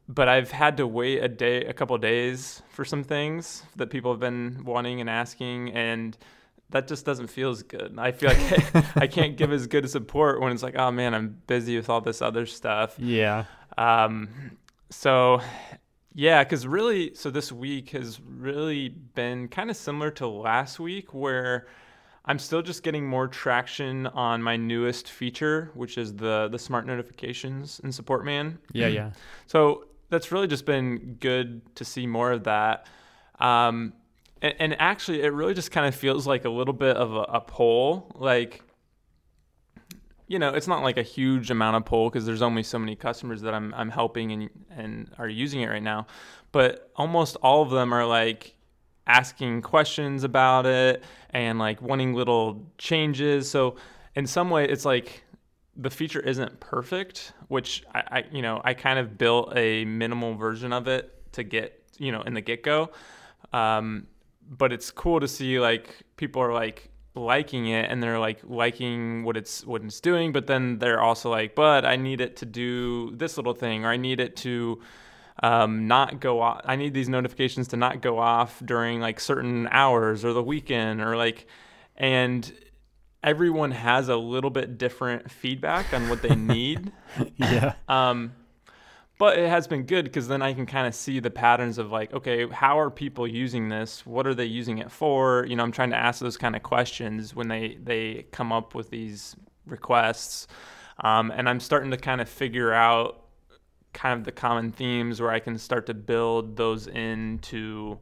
but 0.06 0.28
I've 0.28 0.50
had 0.50 0.78
to 0.78 0.86
wait 0.86 1.22
a 1.22 1.28
day, 1.28 1.64
a 1.64 1.72
couple 1.72 1.96
days 1.98 2.62
for 2.70 2.84
some 2.84 3.04
things 3.04 3.62
that 3.76 3.88
people 3.88 4.10
have 4.10 4.20
been 4.20 4.64
wanting 4.64 5.00
and 5.00 5.08
asking, 5.08 5.70
and 5.72 6.16
that 6.70 6.86
just 6.86 7.06
doesn't 7.06 7.28
feel 7.28 7.50
as 7.50 7.62
good. 7.62 7.94
I 7.98 8.12
feel 8.12 8.30
like 8.30 8.96
I 8.96 9.06
can't 9.10 9.36
give 9.36 9.52
as 9.52 9.66
good 9.66 9.84
a 9.84 9.88
support 9.88 10.40
when 10.40 10.52
it's 10.52 10.62
like, 10.62 10.76
oh 10.76 10.90
man, 10.90 11.14
I'm 11.14 11.40
busy 11.46 11.76
with 11.76 11.88
all 11.88 12.00
this 12.00 12.20
other 12.20 12.46
stuff. 12.46 12.94
Yeah. 12.98 13.44
Um, 13.76 14.28
so 14.90 15.40
yeah, 16.14 16.44
because 16.44 16.66
really, 16.66 17.14
so 17.14 17.30
this 17.30 17.52
week 17.52 17.90
has 17.90 18.20
really 18.20 18.88
been 18.88 19.48
kind 19.48 19.70
of 19.70 19.76
similar 19.76 20.10
to 20.12 20.26
last 20.26 20.80
week, 20.80 21.14
where 21.14 21.68
I'm 22.24 22.38
still 22.38 22.60
just 22.60 22.82
getting 22.82 23.06
more 23.06 23.28
traction 23.28 24.06
on 24.08 24.42
my 24.42 24.56
newest 24.56 25.10
feature, 25.10 25.70
which 25.74 25.96
is 25.96 26.16
the 26.16 26.48
the 26.48 26.58
smart 26.58 26.86
notifications 26.86 27.80
in 27.84 27.92
Support 27.92 28.24
Man. 28.24 28.58
Yeah, 28.72 28.88
yeah. 28.88 29.12
So 29.46 29.84
that's 30.10 30.32
really 30.32 30.46
just 30.46 30.66
been 30.66 31.16
good 31.20 31.74
to 31.76 31.84
see 31.84 32.06
more 32.06 32.32
of 32.32 32.44
that. 32.44 32.86
Um, 33.38 33.92
and, 34.42 34.54
and 34.58 34.80
actually, 34.80 35.22
it 35.22 35.32
really 35.32 35.54
just 35.54 35.70
kind 35.70 35.86
of 35.86 35.94
feels 35.94 36.26
like 36.26 36.44
a 36.44 36.50
little 36.50 36.74
bit 36.74 36.96
of 36.96 37.14
a, 37.14 37.22
a 37.22 37.40
pull. 37.40 38.12
Like, 38.14 38.62
you 40.26 40.38
know, 40.38 40.50
it's 40.50 40.66
not 40.66 40.82
like 40.82 40.96
a 40.96 41.02
huge 41.02 41.50
amount 41.50 41.76
of 41.76 41.84
pull 41.84 42.08
because 42.08 42.26
there's 42.26 42.42
only 42.42 42.62
so 42.62 42.78
many 42.78 42.96
customers 42.96 43.42
that 43.42 43.54
I'm, 43.54 43.72
I'm 43.74 43.90
helping 43.90 44.32
and, 44.32 44.50
and 44.70 45.10
are 45.18 45.28
using 45.28 45.62
it 45.62 45.68
right 45.68 45.82
now. 45.82 46.06
But 46.52 46.90
almost 46.96 47.36
all 47.36 47.62
of 47.62 47.70
them 47.70 47.92
are 47.92 48.06
like 48.06 48.54
asking 49.06 49.62
questions 49.62 50.24
about 50.24 50.66
it 50.66 51.02
and 51.30 51.58
like 51.58 51.80
wanting 51.80 52.14
little 52.14 52.70
changes. 52.78 53.50
So, 53.50 53.76
in 54.14 54.26
some 54.26 54.50
way, 54.50 54.68
it's 54.68 54.84
like 54.84 55.24
the 55.78 55.90
feature 55.90 56.20
isn't 56.20 56.58
perfect, 56.60 57.32
which 57.46 57.84
I, 57.94 58.02
I 58.10 58.24
you 58.32 58.42
know 58.42 58.60
I 58.64 58.74
kind 58.74 58.98
of 58.98 59.16
built 59.16 59.56
a 59.56 59.84
minimal 59.84 60.34
version 60.34 60.72
of 60.72 60.88
it 60.88 61.14
to 61.32 61.44
get 61.44 61.82
you 61.98 62.12
know 62.12 62.22
in 62.22 62.34
the 62.34 62.40
get 62.40 62.62
go, 62.62 62.90
um, 63.52 64.06
but 64.48 64.72
it's 64.72 64.90
cool 64.90 65.20
to 65.20 65.28
see 65.28 65.60
like 65.60 66.02
people 66.16 66.42
are 66.42 66.52
like 66.52 66.90
liking 67.14 67.66
it 67.66 67.90
and 67.90 68.02
they're 68.02 68.18
like 68.18 68.40
liking 68.44 69.24
what 69.24 69.36
it's 69.36 69.66
what 69.66 69.82
it's 69.82 70.00
doing, 70.00 70.32
but 70.32 70.46
then 70.46 70.78
they're 70.78 71.00
also 71.00 71.30
like, 71.30 71.54
but 71.54 71.84
I 71.84 71.96
need 71.96 72.20
it 72.20 72.36
to 72.36 72.46
do 72.46 73.14
this 73.16 73.36
little 73.36 73.54
thing 73.54 73.84
or 73.84 73.90
I 73.90 73.96
need 73.96 74.20
it 74.20 74.36
to 74.36 74.80
um, 75.42 75.86
not 75.86 76.20
go 76.20 76.40
off. 76.40 76.62
I 76.64 76.76
need 76.76 76.94
these 76.94 77.08
notifications 77.08 77.68
to 77.68 77.76
not 77.76 78.02
go 78.02 78.18
off 78.18 78.60
during 78.64 79.00
like 79.00 79.20
certain 79.20 79.68
hours 79.70 80.24
or 80.24 80.32
the 80.32 80.42
weekend 80.42 81.00
or 81.00 81.16
like, 81.16 81.46
and 81.96 82.50
everyone 83.22 83.72
has 83.72 84.08
a 84.08 84.16
little 84.16 84.50
bit 84.50 84.78
different 84.78 85.30
feedback 85.30 85.92
on 85.92 86.08
what 86.08 86.22
they 86.22 86.34
need. 86.34 86.92
yeah. 87.36 87.74
Um, 87.88 88.32
but 89.18 89.36
it 89.36 89.48
has 89.48 89.66
been 89.66 89.82
good 89.82 90.04
because 90.04 90.28
then 90.28 90.42
I 90.42 90.54
can 90.54 90.64
kind 90.64 90.86
of 90.86 90.94
see 90.94 91.18
the 91.18 91.30
patterns 91.30 91.78
of 91.78 91.90
like, 91.90 92.12
okay, 92.14 92.48
how 92.48 92.78
are 92.78 92.88
people 92.88 93.26
using 93.26 93.68
this? 93.68 94.06
What 94.06 94.26
are 94.28 94.34
they 94.34 94.44
using 94.44 94.78
it 94.78 94.92
for? 94.92 95.44
You 95.46 95.56
know, 95.56 95.64
I'm 95.64 95.72
trying 95.72 95.90
to 95.90 95.96
ask 95.96 96.20
those 96.20 96.36
kind 96.36 96.54
of 96.54 96.62
questions 96.62 97.34
when 97.34 97.48
they 97.48 97.78
they 97.82 98.26
come 98.30 98.52
up 98.52 98.76
with 98.76 98.90
these 98.90 99.34
requests, 99.66 100.46
um, 101.02 101.32
and 101.32 101.48
I'm 101.48 101.60
starting 101.60 101.90
to 101.90 101.96
kind 101.96 102.20
of 102.20 102.28
figure 102.28 102.72
out 102.72 103.24
kind 103.92 104.16
of 104.18 104.24
the 104.24 104.32
common 104.32 104.70
themes 104.70 105.20
where 105.20 105.30
I 105.30 105.40
can 105.40 105.58
start 105.58 105.86
to 105.86 105.94
build 105.94 106.56
those 106.56 106.86
into 106.86 107.98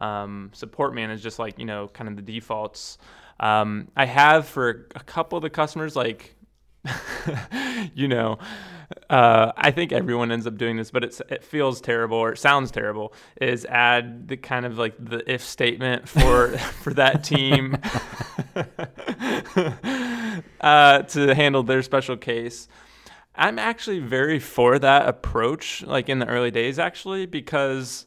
um, 0.00 0.50
support 0.54 0.94
man 0.94 1.10
is 1.10 1.22
just 1.22 1.38
like 1.38 1.58
you 1.58 1.66
know 1.66 1.88
kind 1.88 2.08
of 2.08 2.16
the 2.16 2.22
defaults. 2.22 2.96
Um, 3.38 3.88
I 3.96 4.06
have 4.06 4.46
for 4.46 4.88
a 4.94 5.00
couple 5.00 5.36
of 5.36 5.42
the 5.42 5.50
customers 5.50 5.96
like 5.96 6.34
you 7.94 8.08
know, 8.08 8.38
uh, 9.10 9.50
I 9.56 9.72
think 9.72 9.90
everyone 9.90 10.30
ends 10.30 10.46
up 10.46 10.56
doing 10.56 10.76
this, 10.76 10.92
but 10.92 11.02
it's 11.02 11.20
it 11.28 11.42
feels 11.42 11.80
terrible 11.80 12.16
or 12.16 12.32
it 12.32 12.38
sounds 12.38 12.70
terrible. 12.70 13.12
Is 13.40 13.64
add 13.64 14.28
the 14.28 14.36
kind 14.36 14.64
of 14.64 14.78
like 14.78 14.94
the 15.04 15.28
if 15.28 15.42
statement 15.42 16.08
for 16.08 16.56
for 16.82 16.94
that 16.94 17.24
team 17.24 17.76
uh, 20.60 21.02
to 21.02 21.34
handle 21.34 21.64
their 21.64 21.82
special 21.82 22.16
case. 22.16 22.68
I'm 23.34 23.58
actually 23.58 23.98
very 23.98 24.38
for 24.38 24.78
that 24.78 25.08
approach, 25.08 25.82
like 25.82 26.08
in 26.08 26.20
the 26.20 26.26
early 26.26 26.52
days, 26.52 26.78
actually, 26.78 27.26
because 27.26 28.06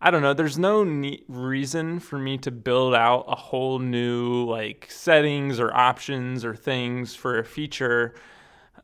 I 0.00 0.12
don't 0.12 0.22
know. 0.22 0.32
There's 0.32 0.58
no 0.58 0.84
ne- 0.84 1.24
reason 1.26 1.98
for 1.98 2.18
me 2.18 2.38
to 2.38 2.52
build 2.52 2.94
out 2.94 3.24
a 3.26 3.34
whole 3.34 3.80
new 3.80 4.44
like 4.44 4.86
settings 4.90 5.58
or 5.58 5.74
options 5.74 6.44
or 6.44 6.54
things 6.54 7.16
for 7.16 7.36
a 7.36 7.44
feature 7.44 8.14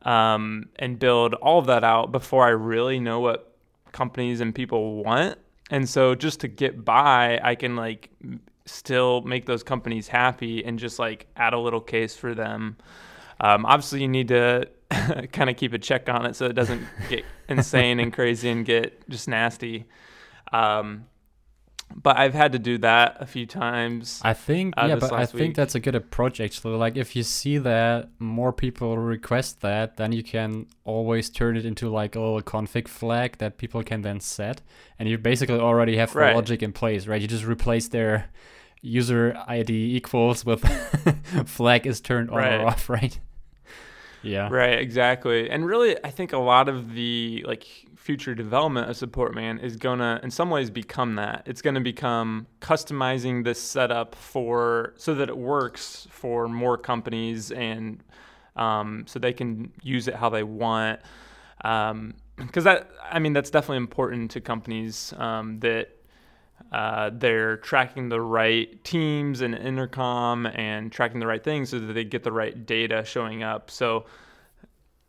um, 0.03 0.69
and 0.77 0.99
build 0.99 1.33
all 1.35 1.59
of 1.59 1.65
that 1.67 1.83
out 1.83 2.11
before 2.11 2.45
I 2.45 2.49
really 2.49 2.99
know 2.99 3.19
what 3.19 3.55
companies 3.91 4.41
and 4.41 4.53
people 4.53 5.03
want. 5.03 5.37
And 5.69 5.87
so 5.87 6.13
just 6.15 6.41
to 6.41 6.47
get 6.47 6.83
by, 6.83 7.39
I 7.41 7.55
can 7.55 7.75
like 7.75 8.09
still 8.65 9.21
make 9.21 9.45
those 9.45 9.63
companies 9.63 10.07
happy 10.07 10.63
and 10.63 10.77
just 10.77 10.99
like 10.99 11.27
add 11.35 11.53
a 11.53 11.59
little 11.59 11.81
case 11.81 12.15
for 12.15 12.33
them. 12.33 12.77
Um, 13.39 13.65
obviously, 13.65 14.01
you 14.01 14.07
need 14.07 14.27
to 14.29 14.69
kind 15.31 15.49
of 15.49 15.55
keep 15.57 15.73
a 15.73 15.79
check 15.79 16.09
on 16.09 16.25
it 16.25 16.35
so 16.35 16.45
it 16.45 16.53
doesn't 16.53 16.85
get 17.09 17.25
insane 17.49 17.99
and 17.99 18.13
crazy 18.13 18.49
and 18.49 18.65
get 18.65 19.07
just 19.09 19.27
nasty. 19.27 19.85
Um, 20.51 21.05
but 21.95 22.17
I've 22.17 22.33
had 22.33 22.51
to 22.53 22.59
do 22.59 22.77
that 22.79 23.17
a 23.19 23.25
few 23.25 23.45
times. 23.45 24.19
I 24.23 24.33
think 24.33 24.73
uh, 24.77 24.85
yeah, 24.87 24.95
but 24.95 25.11
I 25.11 25.17
last 25.19 25.33
think 25.33 25.55
that's 25.55 25.75
a 25.75 25.79
good 25.79 25.95
approach 25.95 26.39
actually. 26.41 26.75
Like 26.77 26.97
if 26.97 27.15
you 27.15 27.23
see 27.23 27.57
that 27.59 28.09
more 28.19 28.51
people 28.53 28.97
request 28.97 29.61
that, 29.61 29.97
then 29.97 30.11
you 30.11 30.23
can 30.23 30.67
always 30.83 31.29
turn 31.29 31.57
it 31.57 31.65
into 31.65 31.89
like 31.89 32.15
a 32.15 32.19
little 32.19 32.41
config 32.41 32.87
flag 32.87 33.37
that 33.37 33.57
people 33.57 33.83
can 33.83 34.01
then 34.01 34.19
set, 34.19 34.61
and 34.97 35.07
you 35.09 35.17
basically 35.17 35.59
already 35.59 35.97
have 35.97 36.13
the 36.13 36.19
Right. 36.19 36.35
logic 36.35 36.63
in 36.63 36.71
place, 36.73 37.07
right? 37.07 37.21
You 37.21 37.27
just 37.27 37.45
replace 37.45 37.87
their 37.89 38.29
user 38.81 39.37
ID 39.47 39.95
equals 39.95 40.45
with 40.45 40.61
flag 41.45 41.87
is 41.87 42.01
turned 42.01 42.29
on 42.29 42.37
Right. 42.37 42.59
or 42.59 42.67
off, 42.67 42.89
right? 42.97 43.17
Yeah. 44.23 44.47
Right, 44.49 44.79
exactly. 44.79 45.49
And 45.49 45.65
really, 45.65 45.97
I 46.03 46.09
think 46.09 46.33
a 46.33 46.37
lot 46.37 46.69
of 46.69 46.93
the 46.93 47.43
like 47.47 47.65
future 47.95 48.33
development 48.35 48.89
of 48.89 48.97
support 48.97 49.33
man 49.35 49.59
is 49.59 49.77
gonna 49.77 50.19
in 50.23 50.31
some 50.31 50.49
ways 50.49 50.69
become 50.69 51.15
that. 51.15 51.43
It's 51.45 51.61
gonna 51.61 51.81
become 51.81 52.47
customizing 52.61 53.43
this 53.43 53.61
setup 53.61 54.15
for 54.15 54.93
so 54.97 55.13
that 55.15 55.29
it 55.29 55.37
works 55.37 56.07
for 56.09 56.47
more 56.47 56.77
companies 56.77 57.51
and 57.51 58.03
um, 58.55 59.05
so 59.07 59.19
they 59.19 59.33
can 59.33 59.71
use 59.81 60.07
it 60.07 60.15
how 60.15 60.29
they 60.29 60.43
want. 60.43 60.99
Um, 61.63 62.15
Because 62.35 62.63
that, 62.63 62.89
I 63.11 63.19
mean, 63.19 63.33
that's 63.33 63.49
definitely 63.51 63.77
important 63.77 64.31
to 64.31 64.41
companies 64.41 65.13
um, 65.17 65.59
that 65.59 65.89
uh, 66.71 67.11
they're 67.13 67.57
tracking 67.57 68.09
the 68.09 68.19
right 68.19 68.83
teams 68.83 69.41
and 69.41 69.53
intercom 69.53 70.47
and 70.47 70.91
tracking 70.91 71.19
the 71.19 71.27
right 71.27 71.43
things 71.43 71.69
so 71.69 71.79
that 71.79 71.93
they 71.93 72.03
get 72.03 72.23
the 72.23 72.31
right 72.31 72.65
data 72.65 73.03
showing 73.05 73.43
up. 73.43 73.69
So 73.69 74.05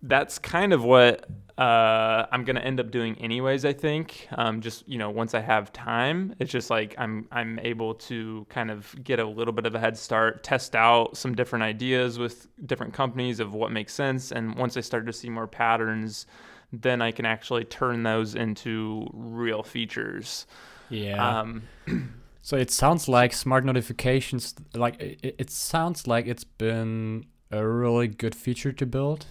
that's 0.02 0.38
kind 0.38 0.74
of 0.74 0.84
what 0.84 1.26
uh, 1.56 2.26
I'm 2.30 2.44
gonna 2.44 2.60
end 2.60 2.80
up 2.80 2.90
doing 2.90 3.16
anyways. 3.18 3.64
I 3.64 3.72
think 3.72 4.28
um, 4.32 4.60
just 4.60 4.86
you 4.88 4.98
know 4.98 5.08
once 5.08 5.34
I 5.34 5.40
have 5.40 5.72
time, 5.72 6.34
it's 6.38 6.50
just 6.50 6.68
like 6.68 6.94
I'm 6.98 7.26
I'm 7.32 7.58
able 7.60 7.94
to 7.94 8.44
kind 8.50 8.70
of 8.70 8.94
get 9.02 9.18
a 9.18 9.24
little 9.24 9.52
bit 9.54 9.64
of 9.64 9.74
a 9.74 9.80
head 9.80 9.96
start, 9.96 10.42
test 10.42 10.74
out 10.76 11.16
some 11.16 11.34
different 11.34 11.62
ideas 11.62 12.18
with 12.18 12.48
different 12.66 12.92
companies 12.92 13.40
of 13.40 13.54
what 13.54 13.72
makes 13.72 13.94
sense, 13.94 14.32
and 14.32 14.54
once 14.56 14.76
I 14.76 14.80
start 14.80 15.06
to 15.06 15.12
see 15.12 15.30
more 15.30 15.46
patterns, 15.46 16.26
then 16.72 17.00
I 17.00 17.12
can 17.12 17.24
actually 17.24 17.64
turn 17.64 18.02
those 18.02 18.34
into 18.34 19.08
real 19.12 19.62
features. 19.62 20.46
Yeah. 20.94 21.40
Um, 21.40 21.62
So 22.44 22.58
it 22.58 22.70
sounds 22.70 23.08
like 23.08 23.32
smart 23.32 23.64
notifications. 23.64 24.54
Like 24.74 25.00
it, 25.00 25.34
it 25.38 25.50
sounds 25.50 26.06
like 26.06 26.26
it's 26.26 26.44
been 26.44 27.24
a 27.50 27.66
really 27.66 28.06
good 28.06 28.34
feature 28.34 28.70
to 28.70 28.84
build. 28.84 29.24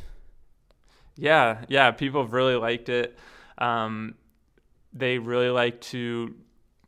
Yeah, 1.15 1.63
yeah, 1.67 1.91
people 1.91 2.23
have 2.23 2.33
really 2.33 2.55
liked 2.55 2.89
it. 2.89 3.15
Um, 3.59 4.15
they 4.93 5.19
really 5.19 5.49
like 5.49 5.79
to 5.81 6.33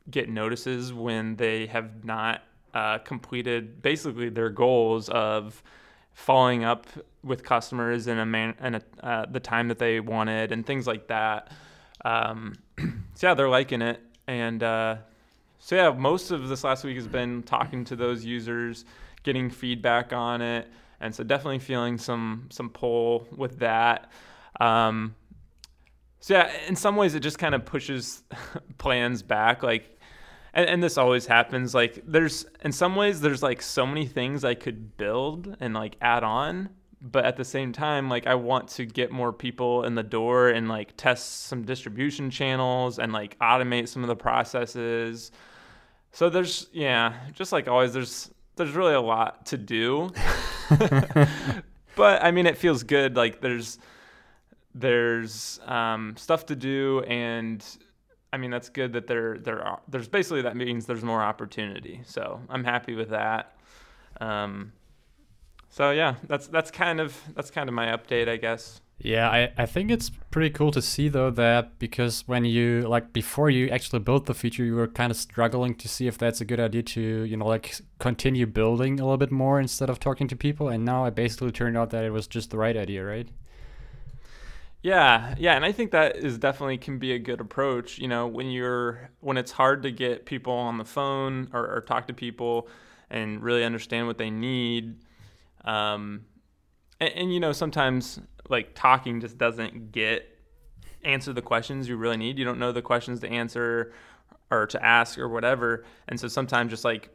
get 0.09 0.27
notices 0.27 0.91
when 0.91 1.35
they 1.35 1.67
have 1.67 2.03
not 2.03 2.41
uh, 2.73 2.97
completed 2.97 3.83
basically 3.83 4.29
their 4.29 4.49
goals 4.49 5.09
of 5.09 5.61
following 6.13 6.63
up 6.63 6.87
with 7.23 7.43
customers 7.43 8.07
in 8.07 8.17
a 8.17 8.25
man 8.25 8.55
in 8.63 8.73
a, 8.73 8.81
uh, 9.03 9.25
the 9.29 9.39
time 9.39 9.67
that 9.67 9.77
they 9.77 9.99
wanted 9.99 10.51
and 10.51 10.65
things 10.65 10.87
like 10.87 11.05
that. 11.05 11.51
Um, 12.03 12.55
so 13.13 13.27
yeah, 13.27 13.35
they're 13.35 13.47
liking 13.47 13.83
it, 13.83 14.01
and 14.27 14.61
uh, 14.63 14.97
so 15.59 15.75
yeah, 15.75 15.89
most 15.91 16.31
of 16.31 16.47
this 16.47 16.63
last 16.63 16.83
week 16.83 16.95
has 16.95 17.07
been 17.07 17.43
talking 17.43 17.83
to 17.85 17.95
those 17.95 18.23
users, 18.25 18.85
getting 19.23 19.49
feedback 19.49 20.13
on 20.13 20.41
it, 20.41 20.67
and 20.99 21.13
so 21.13 21.23
definitely 21.23 21.59
feeling 21.59 21.97
some 21.97 22.47
some 22.51 22.69
pull 22.69 23.27
with 23.35 23.59
that. 23.59 24.11
Um, 24.59 25.15
so 26.19 26.35
yeah, 26.35 26.51
in 26.67 26.75
some 26.75 26.95
ways, 26.95 27.15
it 27.15 27.21
just 27.21 27.39
kind 27.39 27.55
of 27.55 27.65
pushes 27.65 28.23
plans 28.77 29.21
back, 29.21 29.63
like. 29.63 29.91
And, 30.57 30.69
and 30.69 30.81
this 30.81 30.97
always 30.97 31.25
happens. 31.25 31.75
Like, 31.75 32.01
there's 32.07 32.45
in 32.63 32.71
some 32.71 32.95
ways, 32.95 33.19
there's 33.19 33.43
like 33.43 33.61
so 33.61 33.85
many 33.85 34.05
things 34.05 34.45
I 34.45 34.53
could 34.53 34.95
build 34.95 35.57
and 35.59 35.73
like 35.73 35.97
add 35.99 36.23
on, 36.23 36.69
but 37.11 37.23
at 37.23 37.37
the 37.37 37.45
same 37.45 37.71
time, 37.71 38.09
like 38.09 38.25
I 38.25 38.33
want 38.33 38.67
to 38.69 38.85
get 38.85 39.11
more 39.11 39.31
people 39.31 39.83
in 39.83 39.93
the 39.93 40.03
door 40.03 40.49
and 40.49 40.67
like 40.67 40.97
test 40.97 41.45
some 41.45 41.61
distribution 41.61 42.31
channels 42.31 42.97
and 42.97 43.13
like 43.13 43.37
automate 43.39 43.87
some 43.87 44.03
of 44.03 44.07
the 44.07 44.15
processes. 44.15 45.31
So 46.11 46.29
there's 46.29 46.67
yeah, 46.73 47.13
just 47.33 47.51
like 47.51 47.67
always, 47.67 47.93
there's 47.93 48.31
there's 48.55 48.71
really 48.71 48.95
a 48.95 49.01
lot 49.01 49.45
to 49.47 49.57
do. 49.57 50.09
but 51.95 52.23
I 52.23 52.31
mean, 52.31 52.47
it 52.47 52.57
feels 52.57 52.81
good. 52.81 53.15
Like 53.15 53.39
there's 53.39 53.77
there's 54.73 55.59
um, 55.65 56.15
stuff 56.17 56.47
to 56.47 56.55
do, 56.55 57.03
and 57.07 57.63
I 58.33 58.37
mean 58.37 58.49
that's 58.49 58.69
good 58.69 58.93
that 58.93 59.05
there 59.05 59.37
there 59.37 59.61
are 59.61 59.79
there's 59.87 60.07
basically 60.07 60.41
that 60.41 60.55
means 60.55 60.87
there's 60.87 61.03
more 61.03 61.21
opportunity. 61.21 62.01
So 62.05 62.41
I'm 62.49 62.63
happy 62.63 62.95
with 62.95 63.09
that. 63.09 63.55
Um, 64.19 64.71
so 65.75 65.91
yeah, 65.91 66.15
that's 66.25 66.47
that's 66.47 66.71
kind 66.71 67.01
of 67.01 67.21
that's 67.35 67.51
kind 67.51 67.67
of 67.67 67.75
my 67.75 67.87
update, 67.87 68.29
I 68.29 68.37
guess. 68.37 68.79
Yeah, 68.97 69.29
I, 69.29 69.51
I 69.57 69.65
think 69.65 69.91
it's 69.91 70.09
pretty 70.31 70.49
cool 70.51 70.71
to 70.71 70.81
see 70.81 71.09
though 71.09 71.31
that 71.31 71.77
because 71.79 72.23
when 72.27 72.45
you 72.45 72.83
like 72.87 73.11
before 73.11 73.49
you 73.49 73.67
actually 73.67 73.99
built 73.99 74.25
the 74.25 74.33
feature, 74.33 74.63
you 74.63 74.75
were 74.75 74.87
kind 74.87 75.11
of 75.11 75.17
struggling 75.17 75.75
to 75.75 75.89
see 75.89 76.07
if 76.07 76.17
that's 76.17 76.39
a 76.39 76.45
good 76.45 76.61
idea 76.61 76.81
to 76.81 77.01
you 77.01 77.35
know 77.35 77.45
like 77.45 77.75
continue 77.99 78.45
building 78.45 79.01
a 79.01 79.03
little 79.03 79.17
bit 79.17 79.33
more 79.33 79.59
instead 79.59 79.89
of 79.89 79.99
talking 79.99 80.29
to 80.29 80.35
people, 80.37 80.69
and 80.69 80.85
now 80.85 81.03
it 81.03 81.13
basically 81.13 81.51
turned 81.51 81.75
out 81.75 81.89
that 81.89 82.05
it 82.05 82.11
was 82.11 82.25
just 82.25 82.51
the 82.51 82.57
right 82.57 82.77
idea, 82.77 83.03
right? 83.03 83.27
Yeah, 84.81 85.35
yeah, 85.37 85.57
and 85.57 85.65
I 85.65 85.73
think 85.73 85.91
that 85.91 86.15
is 86.15 86.37
definitely 86.37 86.77
can 86.77 86.99
be 86.99 87.11
a 87.11 87.19
good 87.19 87.41
approach. 87.41 87.97
You 87.97 88.07
know, 88.07 88.27
when 88.27 88.49
you're 88.49 89.09
when 89.19 89.35
it's 89.35 89.51
hard 89.51 89.83
to 89.83 89.91
get 89.91 90.25
people 90.25 90.53
on 90.53 90.77
the 90.77 90.85
phone 90.85 91.49
or, 91.51 91.67
or 91.67 91.81
talk 91.81 92.07
to 92.07 92.13
people 92.13 92.69
and 93.09 93.43
really 93.43 93.65
understand 93.65 94.07
what 94.07 94.17
they 94.17 94.29
need. 94.29 94.95
Um, 95.65 96.25
and, 96.99 97.13
and 97.13 97.33
you 97.33 97.39
know, 97.39 97.51
sometimes 97.51 98.19
like 98.49 98.75
talking 98.75 99.19
just 99.19 99.37
doesn't 99.37 99.91
get 99.91 100.29
answer 101.03 101.33
the 101.33 101.41
questions 101.41 101.87
you 101.87 101.97
really 101.97 102.17
need. 102.17 102.39
You 102.39 102.45
don't 102.45 102.59
know 102.59 102.71
the 102.71 102.81
questions 102.81 103.19
to 103.21 103.27
answer 103.29 103.93
or 104.51 104.67
to 104.67 104.83
ask 104.83 105.17
or 105.17 105.27
whatever, 105.27 105.85
and 106.07 106.19
so 106.19 106.27
sometimes 106.27 106.69
just 106.69 106.85
like 106.85 107.09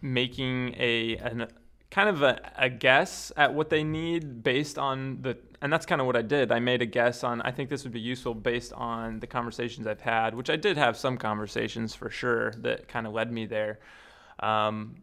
making 0.00 0.74
a 0.78 1.16
an, 1.16 1.48
kind 1.90 2.08
of 2.08 2.22
a, 2.22 2.52
a 2.56 2.68
guess 2.68 3.32
at 3.36 3.52
what 3.52 3.70
they 3.70 3.82
need 3.82 4.42
based 4.42 4.78
on 4.78 5.22
the 5.22 5.36
and 5.60 5.72
that's 5.72 5.86
kind 5.86 6.00
of 6.00 6.06
what 6.06 6.16
I 6.16 6.22
did. 6.22 6.52
I 6.52 6.60
made 6.60 6.82
a 6.82 6.86
guess 6.86 7.24
on 7.24 7.42
I 7.42 7.50
think 7.50 7.68
this 7.68 7.82
would 7.84 7.92
be 7.92 8.00
useful 8.00 8.34
based 8.34 8.72
on 8.74 9.20
the 9.20 9.26
conversations 9.26 9.86
I've 9.86 10.00
had, 10.00 10.34
which 10.34 10.50
I 10.50 10.56
did 10.56 10.76
have 10.76 10.96
some 10.96 11.16
conversations 11.16 11.94
for 11.94 12.10
sure 12.10 12.52
that 12.58 12.88
kind 12.88 13.06
of 13.06 13.12
led 13.12 13.32
me 13.32 13.46
there. 13.46 13.80
Um, 14.40 15.02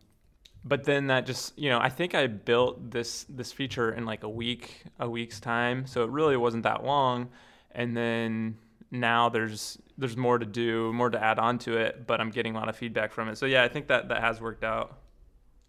but 0.65 0.83
then 0.83 1.07
that 1.07 1.25
just 1.25 1.57
you 1.57 1.69
know 1.69 1.79
I 1.79 1.89
think 1.89 2.15
I 2.15 2.27
built 2.27 2.91
this 2.91 3.25
this 3.29 3.51
feature 3.51 3.91
in 3.91 4.05
like 4.05 4.23
a 4.23 4.29
week 4.29 4.83
a 4.99 5.09
week's 5.09 5.39
time, 5.39 5.85
so 5.85 6.03
it 6.03 6.09
really 6.09 6.35
wasn't 6.35 6.63
that 6.63 6.83
long. 6.83 7.29
And 7.71 7.95
then 7.95 8.57
now 8.91 9.29
there's 9.29 9.77
there's 9.97 10.17
more 10.17 10.37
to 10.37 10.45
do, 10.45 10.91
more 10.91 11.09
to 11.09 11.23
add 11.23 11.39
on 11.39 11.59
to 11.59 11.77
it, 11.77 12.07
but 12.07 12.19
I'm 12.19 12.31
getting 12.31 12.55
a 12.55 12.59
lot 12.59 12.67
of 12.67 12.75
feedback 12.75 13.11
from 13.13 13.29
it. 13.29 13.37
So 13.37 13.45
yeah, 13.45 13.63
I 13.63 13.67
think 13.67 13.87
that 13.87 14.09
that 14.09 14.21
has 14.21 14.41
worked 14.41 14.63
out. 14.63 14.97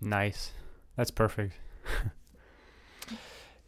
Nice, 0.00 0.52
that's 0.96 1.10
perfect. 1.10 1.54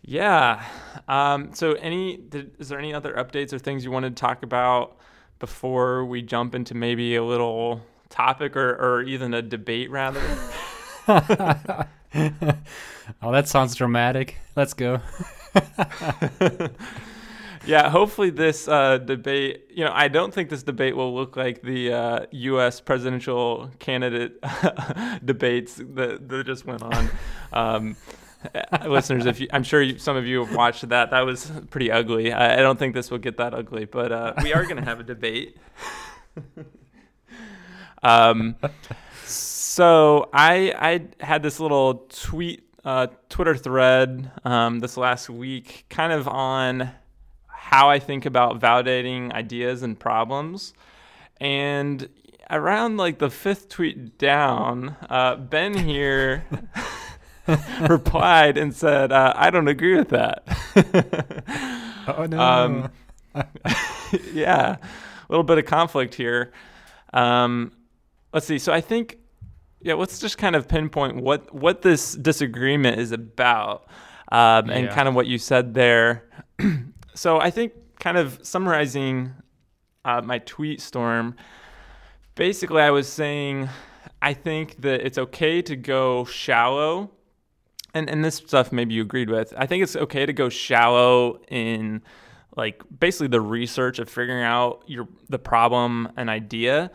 Yeah. 0.08 0.64
Um, 1.06 1.52
so, 1.52 1.73
any 1.73 2.16
did, 2.16 2.52
is 2.58 2.70
there 2.70 2.78
any 2.78 2.94
other 2.94 3.12
updates 3.12 3.52
or 3.52 3.58
things 3.58 3.85
you 3.85 3.90
wanted 3.90 4.16
to 4.16 4.20
talk 4.20 4.42
about 4.42 4.97
before 5.38 6.06
we 6.06 6.23
jump 6.23 6.54
into 6.54 6.75
maybe 6.75 7.16
a 7.16 7.23
little 7.23 7.82
topic 8.08 8.56
or, 8.56 8.70
or 8.70 9.02
even 9.02 9.35
a 9.35 9.42
debate 9.42 9.90
rather? 9.90 10.23
oh, 11.08 11.86
that 13.32 13.48
sounds 13.48 13.74
dramatic. 13.74 14.36
Let's 14.56 14.74
go. 14.74 15.00
yeah. 17.66 17.88
Hopefully, 17.88 18.28
this 18.28 18.68
uh, 18.68 18.98
debate. 18.98 19.64
You 19.70 19.86
know, 19.86 19.92
I 19.94 20.08
don't 20.08 20.34
think 20.34 20.50
this 20.50 20.62
debate 20.62 20.94
will 20.94 21.14
look 21.14 21.34
like 21.34 21.62
the 21.62 21.92
uh, 21.92 22.26
U.S. 22.30 22.82
presidential 22.82 23.70
candidate 23.78 24.38
debates 25.24 25.76
that, 25.76 26.28
that 26.28 26.44
just 26.46 26.66
went 26.66 26.82
on. 26.82 27.08
Um, 27.54 27.96
listeners, 28.86 29.24
if 29.24 29.40
you, 29.40 29.48
I'm 29.50 29.62
sure 29.62 29.80
you, 29.80 29.96
some 29.98 30.18
of 30.18 30.26
you 30.26 30.44
have 30.44 30.54
watched 30.54 30.86
that, 30.90 31.10
that 31.10 31.22
was 31.22 31.50
pretty 31.70 31.90
ugly. 31.90 32.34
I, 32.34 32.54
I 32.54 32.56
don't 32.56 32.78
think 32.78 32.94
this 32.94 33.10
will 33.10 33.16
get 33.16 33.38
that 33.38 33.54
ugly, 33.54 33.86
but 33.86 34.12
uh, 34.12 34.34
we 34.42 34.52
are 34.52 34.64
going 34.64 34.76
to 34.76 34.84
have 34.84 35.00
a 35.00 35.04
debate. 35.04 35.56
um, 38.02 38.56
so 39.78 40.28
I 40.32 40.75
I 40.76 41.25
had 41.25 41.44
this 41.44 41.61
little 41.61 42.08
tweet, 42.08 42.68
uh, 42.85 43.06
Twitter 43.28 43.54
thread 43.54 44.28
um, 44.44 44.80
this 44.80 44.97
last 44.97 45.30
week, 45.30 45.87
kind 45.88 46.12
of 46.12 46.26
on 46.26 46.90
how 47.47 47.88
I 47.88 48.00
think 48.00 48.26
about 48.26 48.58
validating 48.58 49.32
ideas 49.32 49.85
and 49.85 49.97
problems, 49.97 50.75
and 51.40 52.08
around 52.50 52.97
like 52.97 53.20
the 53.20 53.30
fifth 53.30 53.68
tweet 53.68 54.18
down, 54.18 54.97
uh, 55.08 55.37
Ben 55.37 55.75
here. 55.75 56.44
replied 57.88 58.58
and 58.58 58.75
said, 58.75 59.12
uh, 59.12 59.32
"I 59.37 59.50
don't 59.50 59.68
agree 59.68 59.94
with 59.94 60.08
that." 60.08 60.42
oh 62.18 62.26
no. 62.26 62.40
Um, 62.40 62.90
yeah, 64.35 64.76
a 64.76 64.78
little 65.28 65.44
bit 65.44 65.56
of 65.56 65.66
conflict 65.66 66.16
here. 66.16 66.52
Um, 67.14 67.70
let's 68.35 68.44
see. 68.44 68.58
So 68.58 68.73
I 68.73 68.80
think, 68.80 69.18
yeah, 69.80 69.94
let's 69.94 70.18
just 70.18 70.38
kind 70.38 70.56
of 70.56 70.68
pinpoint 70.68 71.16
what 71.23 71.54
what 71.54 71.82
this 71.82 72.14
disagreement 72.14 72.99
is 72.99 73.12
about, 73.12 73.87
um, 74.32 74.70
and 74.70 74.87
Yeah. 74.87 74.94
kind 74.94 75.08
of 75.08 75.14
what 75.14 75.26
you 75.26 75.38
said 75.38 75.75
there. 75.75 76.25
so 77.14 77.40
I 77.40 77.50
think, 77.50 77.73
kind 78.00 78.16
of 78.16 78.38
summarizing 78.42 79.32
uh, 80.04 80.23
my 80.23 80.38
tweet 80.38 80.80
storm. 80.80 81.35
Basically, 82.35 82.82
I 82.82 82.90
was 82.90 83.08
saying, 83.08 83.68
I 84.23 84.32
think 84.35 84.80
that 84.82 85.04
it's 85.04 85.18
okay 85.18 85.61
to 85.62 85.76
go 85.76 86.25
shallow. 86.25 87.11
And, 87.94 88.08
and 88.11 88.23
this 88.25 88.37
stuff 88.37 88.70
maybe 88.70 88.94
you 88.94 89.02
agreed 89.02 89.30
with. 89.30 89.54
I 89.56 89.66
think 89.66 89.82
it's 89.82 89.97
okay 89.97 90.26
to 90.26 90.32
go 90.32 90.50
shallow 90.50 91.40
in 91.49 92.02
like 92.54 92.82
basically 93.00 93.28
the 93.28 93.40
research 93.40 93.99
of 93.99 94.11
figuring 94.11 94.44
out 94.44 94.82
your 94.87 95.08
the 95.30 95.38
problem 95.38 96.08
and 96.16 96.28
idea 96.28 96.90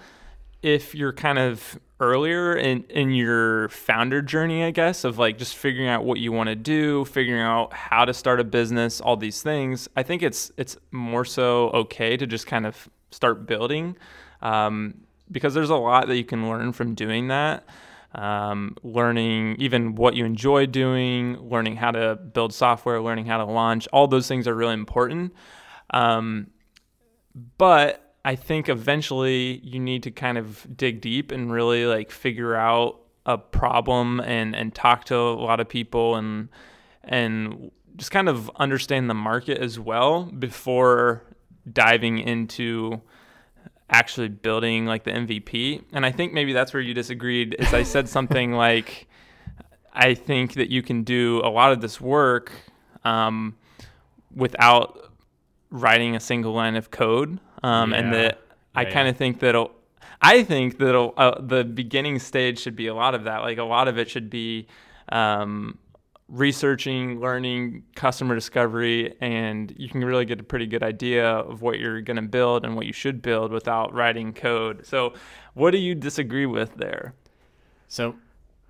if 0.63 0.95
you're 0.95 1.13
kind 1.13 1.37
of 1.37 1.79
earlier 1.99 2.55
in 2.55 2.83
in 2.85 3.11
your 3.11 3.69
founder 3.69 4.21
journey 4.21 4.63
i 4.63 4.71
guess 4.71 5.03
of 5.03 5.17
like 5.17 5.37
just 5.37 5.55
figuring 5.55 5.87
out 5.87 6.03
what 6.03 6.19
you 6.19 6.31
want 6.31 6.47
to 6.47 6.55
do 6.55 7.05
figuring 7.05 7.41
out 7.41 7.71
how 7.71 8.03
to 8.03 8.13
start 8.13 8.39
a 8.39 8.43
business 8.43 8.99
all 8.99 9.15
these 9.15 9.41
things 9.41 9.87
i 9.95 10.03
think 10.03 10.21
it's 10.23 10.51
it's 10.57 10.75
more 10.91 11.23
so 11.23 11.69
okay 11.69 12.17
to 12.17 12.25
just 12.25 12.47
kind 12.47 12.65
of 12.65 12.89
start 13.11 13.45
building 13.45 13.95
um, 14.41 14.95
because 15.31 15.53
there's 15.53 15.69
a 15.69 15.75
lot 15.75 16.07
that 16.07 16.17
you 16.17 16.25
can 16.25 16.49
learn 16.49 16.73
from 16.73 16.95
doing 16.95 17.27
that 17.27 17.63
um, 18.15 18.75
learning 18.83 19.55
even 19.59 19.95
what 19.95 20.15
you 20.15 20.25
enjoy 20.25 20.65
doing, 20.65 21.37
learning 21.49 21.77
how 21.77 21.91
to 21.91 22.15
build 22.15 22.53
software, 22.53 23.01
learning 23.01 23.25
how 23.25 23.37
to 23.37 23.45
launch. 23.45 23.87
All 23.91 24.07
those 24.07 24.27
things 24.27 24.47
are 24.47 24.53
really 24.53 24.73
important. 24.73 25.33
Um, 25.89 26.51
but 27.57 28.02
I 28.25 28.35
think 28.35 28.69
eventually 28.69 29.59
you 29.63 29.79
need 29.79 30.03
to 30.03 30.11
kind 30.11 30.37
of 30.37 30.65
dig 30.75 31.01
deep 31.01 31.31
and 31.31 31.51
really 31.51 31.85
like 31.85 32.09
figure 32.11 32.55
out 32.55 32.99
a 33.25 33.37
problem 33.37 34.19
and 34.19 34.55
and 34.55 34.73
talk 34.73 35.05
to 35.05 35.15
a 35.15 35.35
lot 35.35 35.59
of 35.59 35.69
people 35.69 36.15
and 36.15 36.49
and 37.03 37.71
just 37.95 38.11
kind 38.11 38.29
of 38.29 38.49
understand 38.55 39.09
the 39.09 39.13
market 39.13 39.57
as 39.57 39.79
well 39.79 40.23
before 40.23 41.23
diving 41.71 42.19
into 42.19 43.01
actually 43.89 44.27
building 44.27 44.85
like 44.85 45.03
the 45.03 45.11
MVP. 45.11 45.83
And 45.93 46.05
I 46.05 46.11
think 46.11 46.33
maybe 46.33 46.53
that's 46.53 46.73
where 46.73 46.81
you 46.81 46.93
disagreed 46.93 47.55
is 47.59 47.73
I 47.73 47.83
said 47.83 48.09
something 48.17 48.53
like 48.53 49.07
I 49.93 50.15
think 50.15 50.53
that 50.53 50.69
you 50.69 50.81
can 50.81 51.03
do 51.03 51.41
a 51.43 51.49
lot 51.49 51.71
of 51.71 51.81
this 51.81 52.01
work 52.01 52.51
um, 53.03 53.55
without 54.33 55.11
writing 55.69 56.15
a 56.15 56.19
single 56.19 56.53
line 56.53 56.75
of 56.75 56.89
code. 56.89 57.39
Um, 57.63 57.93
and 57.93 58.13
Yeah. 58.13 58.21
that 58.23 58.39
I 58.75 58.83
Yeah, 58.83 58.89
kind 58.91 59.07
of 59.07 59.17
think 59.17 59.39
that 59.39 59.55
I 60.21 60.43
think 60.43 60.77
that 60.79 60.95
uh, 60.97 61.41
the 61.41 61.63
beginning 61.63 62.19
stage 62.19 62.59
should 62.59 62.75
be 62.75 62.87
a 62.87 62.93
lot 62.95 63.13
of 63.15 63.25
that. 63.25 63.39
Like 63.39 63.57
a 63.57 63.63
lot 63.63 63.87
of 63.87 63.97
it 63.97 64.09
should 64.09 64.29
be 64.29 64.67
um, 65.09 65.77
researching, 66.29 67.19
learning, 67.19 67.83
customer 67.95 68.33
discovery, 68.35 69.15
and 69.21 69.73
you 69.77 69.89
can 69.89 70.03
really 70.03 70.25
get 70.25 70.39
a 70.39 70.43
pretty 70.43 70.65
good 70.65 70.83
idea 70.83 71.29
of 71.29 71.61
what 71.61 71.79
you're 71.79 72.01
going 72.01 72.15
to 72.15 72.21
build 72.23 72.63
and 72.65 72.75
what 72.75 72.85
you 72.85 72.93
should 72.93 73.21
build 73.21 73.51
without 73.51 73.93
writing 73.93 74.33
code. 74.33 74.85
So, 74.85 75.13
what 75.53 75.71
do 75.71 75.77
you 75.77 75.93
disagree 75.95 76.45
with 76.45 76.75
there? 76.75 77.13
So 77.87 78.15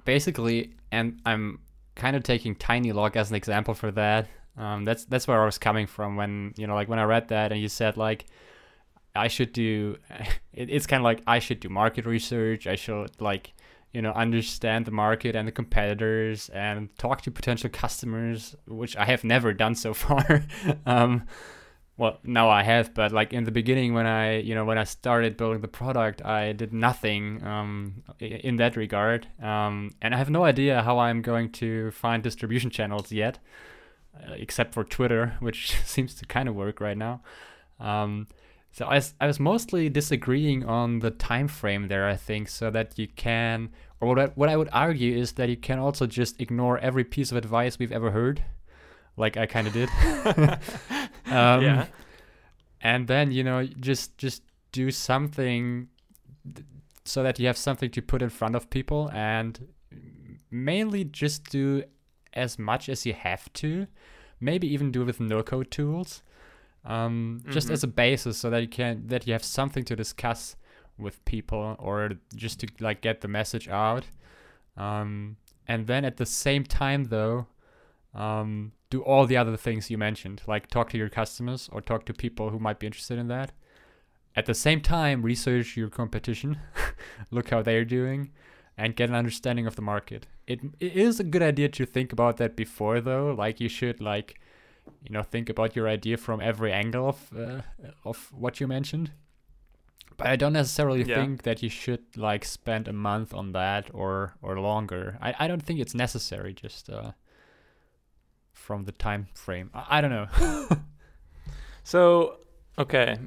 basically, 0.05 0.75
and 0.91 1.19
I'm 1.25 1.59
kind 1.95 2.15
of 2.15 2.23
taking 2.23 2.55
Tiny 2.55 2.91
Log 2.91 3.15
as 3.17 3.29
an 3.29 3.35
example 3.35 3.73
for 3.73 3.91
that. 3.91 4.27
Um, 4.57 4.83
that's 4.83 5.05
that's 5.05 5.27
where 5.27 5.41
I 5.41 5.45
was 5.45 5.57
coming 5.57 5.87
from 5.87 6.15
when 6.15 6.53
you 6.57 6.67
know, 6.67 6.75
like 6.75 6.87
when 6.89 6.99
I 6.99 7.03
read 7.03 7.29
that 7.29 7.51
and 7.51 7.61
you 7.61 7.67
said 7.69 7.97
like 7.97 8.25
I 9.15 9.27
should 9.27 9.53
do. 9.53 9.97
It, 10.55 10.69
it's 10.69 10.85
kind 10.85 11.01
of 11.01 11.03
like 11.03 11.23
I 11.25 11.39
should 11.39 11.59
do 11.61 11.69
market 11.69 12.05
research. 12.05 12.67
I 12.67 12.75
should 12.75 13.19
like 13.19 13.53
you 13.91 14.03
know 14.03 14.11
understand 14.11 14.85
the 14.85 14.91
market 14.91 15.35
and 15.35 15.47
the 15.47 15.51
competitors 15.51 16.49
and 16.49 16.95
talk 16.99 17.21
to 17.21 17.31
potential 17.31 17.71
customers, 17.71 18.55
which 18.67 18.95
I 18.95 19.05
have 19.05 19.23
never 19.23 19.51
done 19.51 19.73
so 19.73 19.93
far. 20.03 20.45
um, 20.85 21.23
well 21.97 22.19
now 22.23 22.49
i 22.49 22.63
have 22.63 22.93
but 22.93 23.11
like 23.11 23.33
in 23.33 23.43
the 23.43 23.51
beginning 23.51 23.93
when 23.93 24.05
i 24.07 24.37
you 24.37 24.55
know 24.55 24.65
when 24.65 24.77
i 24.77 24.83
started 24.83 25.37
building 25.37 25.61
the 25.61 25.67
product 25.67 26.23
i 26.25 26.51
did 26.51 26.73
nothing 26.73 27.43
um, 27.43 28.03
in 28.19 28.55
that 28.55 28.75
regard 28.75 29.27
um, 29.41 29.91
and 30.01 30.13
i 30.15 30.17
have 30.17 30.29
no 30.29 30.43
idea 30.43 30.81
how 30.81 30.99
i'm 30.99 31.21
going 31.21 31.51
to 31.51 31.91
find 31.91 32.23
distribution 32.23 32.69
channels 32.69 33.11
yet 33.11 33.39
uh, 34.17 34.33
except 34.37 34.73
for 34.73 34.83
twitter 34.83 35.35
which 35.39 35.77
seems 35.85 36.15
to 36.15 36.25
kind 36.25 36.49
of 36.49 36.55
work 36.55 36.79
right 36.81 36.97
now 36.97 37.21
um, 37.79 38.27
so 38.73 38.87
I 38.87 39.27
was 39.27 39.39
mostly 39.39 39.87
disagreeing 39.87 40.65
on 40.65 40.99
the 40.99 41.11
time 41.11 41.47
frame 41.47 41.87
there 41.87 42.07
i 42.07 42.15
think 42.15 42.49
so 42.49 42.69
that 42.71 42.99
you 42.99 43.07
can 43.07 43.69
or 44.01 44.09
what 44.09 44.19
I, 44.19 44.25
what 44.35 44.49
I 44.49 44.57
would 44.57 44.69
argue 44.73 45.15
is 45.15 45.33
that 45.33 45.47
you 45.47 45.55
can 45.55 45.79
also 45.79 46.05
just 46.05 46.41
ignore 46.41 46.77
every 46.79 47.05
piece 47.05 47.31
of 47.31 47.37
advice 47.37 47.79
we've 47.79 47.91
ever 47.91 48.11
heard 48.11 48.43
like 49.15 49.37
i 49.37 49.45
kind 49.45 49.67
of 49.67 49.73
did 49.73 49.89
um, 51.27 51.61
yeah. 51.61 51.85
and 52.81 53.07
then 53.07 53.31
you 53.31 53.43
know 53.43 53.65
just 53.65 54.17
just 54.17 54.41
do 54.71 54.91
something 54.91 55.87
so 57.05 57.23
that 57.23 57.39
you 57.39 57.47
have 57.47 57.57
something 57.57 57.91
to 57.91 58.01
put 58.01 58.21
in 58.21 58.29
front 58.29 58.55
of 58.55 58.69
people 58.69 59.09
and 59.13 59.67
mainly 60.49 61.03
just 61.03 61.49
do 61.49 61.83
as 62.33 62.57
much 62.57 62.89
as 62.89 63.05
you 63.05 63.13
have 63.13 63.51
to 63.53 63.87
maybe 64.39 64.67
even 64.67 64.91
do 64.91 65.05
with 65.05 65.19
no 65.19 65.43
code 65.43 65.69
tools 65.69 66.23
um, 66.85 67.41
just 67.49 67.67
Mhm. 67.69 67.71
as 67.71 67.83
a 67.83 67.87
basis 67.87 68.37
so 68.37 68.49
that 68.49 68.61
you 68.61 68.67
can 68.67 69.07
that 69.07 69.25
you 69.27 69.33
have 69.33 69.43
something 69.43 69.83
to 69.85 69.95
discuss 69.95 70.55
with 70.97 71.23
people 71.25 71.75
or 71.79 72.11
just 72.35 72.59
to 72.59 72.67
like 72.79 73.01
get 73.01 73.21
the 73.21 73.27
message 73.27 73.67
out 73.69 74.05
um, 74.77 75.37
and 75.67 75.87
then 75.87 76.03
at 76.05 76.17
the 76.17 76.25
same 76.25 76.63
time 76.63 77.05
though 77.05 77.47
um, 78.13 78.73
do 78.91 79.01
all 79.01 79.25
the 79.25 79.37
other 79.37 79.57
things 79.57 79.89
you 79.89 79.97
mentioned, 79.97 80.43
like 80.45 80.67
talk 80.67 80.87
to 80.91 80.99
your 80.99 81.09
customers 81.09 81.67
or 81.71 81.81
talk 81.81 82.05
to 82.05 82.13
people 82.13 82.51
who 82.51 82.59
might 82.59 82.77
be 82.77 82.85
interested 82.85 83.17
in 83.17 83.27
that. 83.27 83.51
At 84.35 84.45
the 84.45 84.53
same 84.53 84.81
time, 84.81 85.23
research 85.23 85.75
your 85.75 85.89
competition, 85.89 86.59
look 87.31 87.49
how 87.49 87.63
they're 87.63 87.85
doing, 87.85 88.29
and 88.77 88.95
get 88.95 89.09
an 89.09 89.15
understanding 89.15 89.65
of 89.65 89.75
the 89.75 89.81
market. 89.81 90.27
It, 90.45 90.59
it 90.79 90.93
is 90.95 91.19
a 91.19 91.23
good 91.23 91.41
idea 91.41 91.69
to 91.69 91.87
think 91.87 92.13
about 92.13 92.37
that 92.37 92.55
before, 92.55 93.01
though. 93.01 93.33
Like 93.33 93.59
you 93.59 93.67
should 93.67 93.99
like, 93.99 94.39
you 95.01 95.09
know, 95.11 95.23
think 95.23 95.49
about 95.49 95.75
your 95.75 95.87
idea 95.87 96.17
from 96.17 96.41
every 96.41 96.71
angle 96.71 97.07
of 97.07 97.29
uh, 97.35 97.61
of 98.05 98.31
what 98.33 98.59
you 98.59 98.67
mentioned. 98.67 99.11
But 100.17 100.27
I 100.27 100.35
don't 100.35 100.53
necessarily 100.53 101.03
Yeah. 101.03 101.15
think 101.15 101.41
that 101.43 101.63
you 101.63 101.69
should 101.69 102.17
like 102.17 102.45
spend 102.45 102.87
a 102.87 102.93
month 102.93 103.33
on 103.33 103.51
that 103.53 103.89
or 103.93 104.33
or 104.41 104.59
longer. 104.59 105.17
I, 105.21 105.33
I 105.39 105.47
don't 105.47 105.63
think 105.63 105.79
it's 105.79 105.95
necessary. 105.95 106.53
Just 106.53 106.89
uh, 106.89 107.11
from 108.51 108.85
the 108.85 108.91
time 108.91 109.27
frame. 109.33 109.69
I, 109.73 109.97
I 109.97 110.01
don't 110.01 110.11
know. 110.11 110.27
So, 111.83 112.37
okay. 112.77 113.17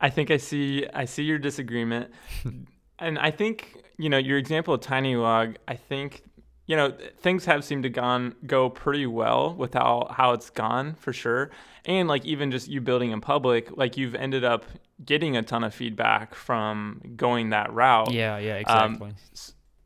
I 0.00 0.10
think 0.10 0.30
I 0.30 0.36
see 0.38 0.86
I 0.94 1.04
see 1.06 1.22
your 1.22 1.38
disagreement. 1.38 2.10
and 2.98 3.18
I 3.18 3.30
think, 3.30 3.76
you 3.98 4.08
know, 4.08 4.18
your 4.18 4.38
example 4.38 4.74
of 4.74 4.80
Tiny 4.80 5.16
Log, 5.16 5.56
I 5.68 5.76
think, 5.76 6.22
you 6.70 6.76
know, 6.76 6.92
things 7.18 7.46
have 7.46 7.64
seemed 7.64 7.82
to 7.82 7.88
gone 7.88 8.36
go 8.46 8.70
pretty 8.70 9.04
well 9.04 9.56
with 9.56 9.74
how 9.74 10.06
how 10.08 10.34
it's 10.34 10.50
gone 10.50 10.94
for 10.94 11.12
sure. 11.12 11.50
And 11.84 12.06
like 12.06 12.24
even 12.24 12.52
just 12.52 12.68
you 12.68 12.80
building 12.80 13.10
in 13.10 13.20
public, 13.20 13.76
like 13.76 13.96
you've 13.96 14.14
ended 14.14 14.44
up 14.44 14.64
getting 15.04 15.36
a 15.36 15.42
ton 15.42 15.64
of 15.64 15.74
feedback 15.74 16.32
from 16.32 17.02
going 17.16 17.50
that 17.50 17.72
route. 17.72 18.12
yeah, 18.12 18.38
yeah, 18.38 18.62
Um, 18.66 18.92
exactly. 18.92 19.14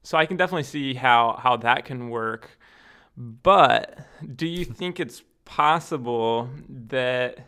So 0.02 0.18
I 0.18 0.26
can 0.26 0.36
definitely 0.36 0.64
see 0.64 0.92
how 0.92 1.40
how 1.42 1.56
that 1.56 1.86
can 1.86 2.10
work. 2.10 2.58
But 3.16 3.98
do 4.36 4.46
you 4.46 4.64
think 4.80 5.00
it's 5.00 5.22
possible 5.46 6.50
that 6.68 7.38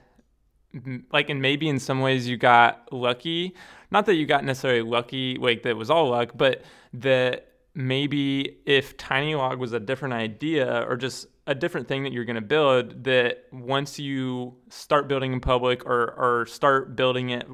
like 1.12 1.28
and 1.28 1.42
maybe 1.42 1.68
in 1.68 1.78
some 1.78 2.00
ways 2.00 2.26
you 2.26 2.38
got 2.38 2.90
lucky, 2.90 3.54
not 3.90 4.06
that 4.06 4.14
you 4.14 4.24
got 4.24 4.44
necessarily 4.44 4.80
lucky 4.80 5.36
like 5.36 5.62
that 5.64 5.70
it 5.70 5.76
was 5.76 5.90
all 5.90 6.08
luck, 6.08 6.30
but 6.34 6.62
that 6.94 7.48
maybe 7.76 8.56
if 8.64 8.96
Tiny 8.96 9.34
Log 9.34 9.58
was 9.58 9.74
a 9.74 9.78
different 9.78 10.14
idea 10.14 10.84
or 10.88 10.96
just 10.96 11.26
a 11.46 11.54
different 11.54 11.86
thing 11.86 12.04
that 12.04 12.12
you're 12.12 12.24
going 12.24 12.36
to 12.36 12.40
build 12.40 13.04
that 13.04 13.44
once 13.52 13.98
you 13.98 14.56
start 14.70 15.06
building 15.08 15.34
in 15.34 15.40
public 15.40 15.84
or 15.84 16.10
or 16.16 16.46
start 16.46 16.96
building 16.96 17.30
it 17.30 17.46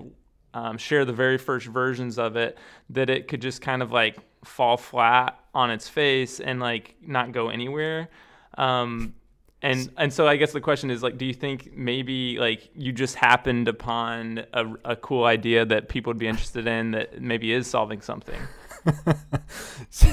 um, 0.55 0.79
share 0.79 1.05
the 1.05 1.13
very 1.13 1.39
first 1.39 1.67
versions 1.67 2.19
of 2.19 2.37
it 2.37 2.57
that 2.91 3.11
it 3.11 3.27
could 3.27 3.43
just 3.43 3.61
kind 3.61 3.83
of 3.83 3.91
like 3.91 4.17
fall 4.45 4.77
flat 4.77 5.39
on 5.55 5.71
its 5.71 5.89
face 5.89 6.39
and 6.39 6.61
like 6.61 6.95
not 7.03 7.33
go 7.33 7.49
anywhere 7.49 8.09
um, 8.57 9.15
and 9.61 9.93
and 9.97 10.13
so 10.13 10.27
I 10.27 10.37
guess 10.37 10.53
the 10.53 10.61
question 10.61 10.91
is 10.91 11.03
like, 11.03 11.19
do 11.19 11.25
you 11.25 11.35
think 11.35 11.77
maybe 11.77 12.37
like 12.39 12.71
you 12.75 12.93
just 12.93 13.15
happened 13.15 13.69
upon 13.69 14.45
a, 14.53 14.75
a 14.85 14.97
cool 14.97 15.25
idea 15.25 15.65
that 15.65 15.89
people 15.89 16.11
would 16.11 16.19
be 16.19 16.27
interested 16.27 16.67
in 16.67 16.91
that 16.93 17.23
maybe 17.23 17.53
is 17.53 17.69
solving 17.69 18.01
something? 18.01 18.41
so, 19.91 20.09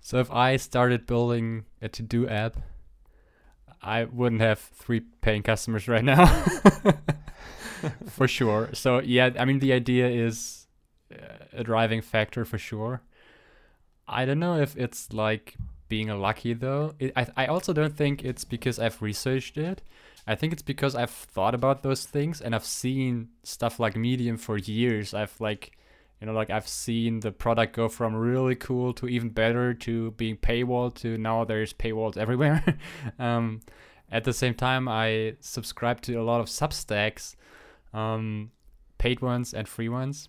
so 0.00 0.18
if 0.18 0.30
I 0.30 0.56
started 0.56 1.06
building 1.06 1.64
a 1.80 1.88
to-do 1.88 2.28
app, 2.28 2.56
I 3.82 4.04
wouldn't 4.04 4.40
have 4.40 4.58
three 4.58 5.00
paying 5.00 5.42
customers 5.42 5.88
right 5.88 6.04
now. 6.04 6.26
for 8.06 8.28
sure. 8.28 8.70
So 8.72 9.00
yeah, 9.00 9.30
I 9.38 9.44
mean 9.44 9.58
the 9.58 9.72
idea 9.72 10.08
is 10.08 10.66
uh, 11.12 11.46
a 11.52 11.64
driving 11.64 12.00
factor 12.00 12.44
for 12.44 12.58
sure. 12.58 13.02
I 14.06 14.24
don't 14.24 14.38
know 14.38 14.58
if 14.60 14.76
it's 14.76 15.12
like 15.12 15.56
being 15.88 16.08
lucky 16.08 16.52
though. 16.54 16.94
It, 16.98 17.12
I 17.16 17.26
I 17.36 17.46
also 17.46 17.72
don't 17.72 17.96
think 17.96 18.24
it's 18.24 18.44
because 18.44 18.78
I've 18.78 19.02
researched 19.02 19.58
it. 19.58 19.82
I 20.26 20.36
think 20.36 20.52
it's 20.52 20.62
because 20.62 20.94
I've 20.94 21.10
thought 21.10 21.54
about 21.54 21.82
those 21.82 22.04
things 22.04 22.40
and 22.40 22.54
I've 22.54 22.64
seen 22.64 23.30
stuff 23.42 23.80
like 23.80 23.96
Medium 23.96 24.36
for 24.36 24.56
years. 24.56 25.12
I've 25.14 25.40
like 25.40 25.72
you 26.22 26.26
know 26.26 26.34
like 26.34 26.50
I've 26.50 26.68
seen 26.68 27.18
the 27.18 27.32
product 27.32 27.74
go 27.74 27.88
from 27.88 28.14
really 28.14 28.54
cool 28.54 28.92
to 28.94 29.08
even 29.08 29.30
better 29.30 29.74
to 29.74 30.12
being 30.12 30.36
paywall 30.36 30.94
to 30.94 31.18
now 31.18 31.42
there's 31.42 31.72
paywalls 31.72 32.16
everywhere. 32.16 32.62
um, 33.18 33.60
at 34.08 34.22
the 34.22 34.32
same 34.32 34.54
time, 34.54 34.86
I 34.86 35.34
subscribe 35.40 36.00
to 36.02 36.14
a 36.14 36.22
lot 36.22 36.40
of 36.40 36.46
Substacks 36.46 37.34
um, 37.92 38.52
paid 38.98 39.20
ones 39.20 39.52
and 39.52 39.66
free 39.66 39.88
ones. 39.88 40.28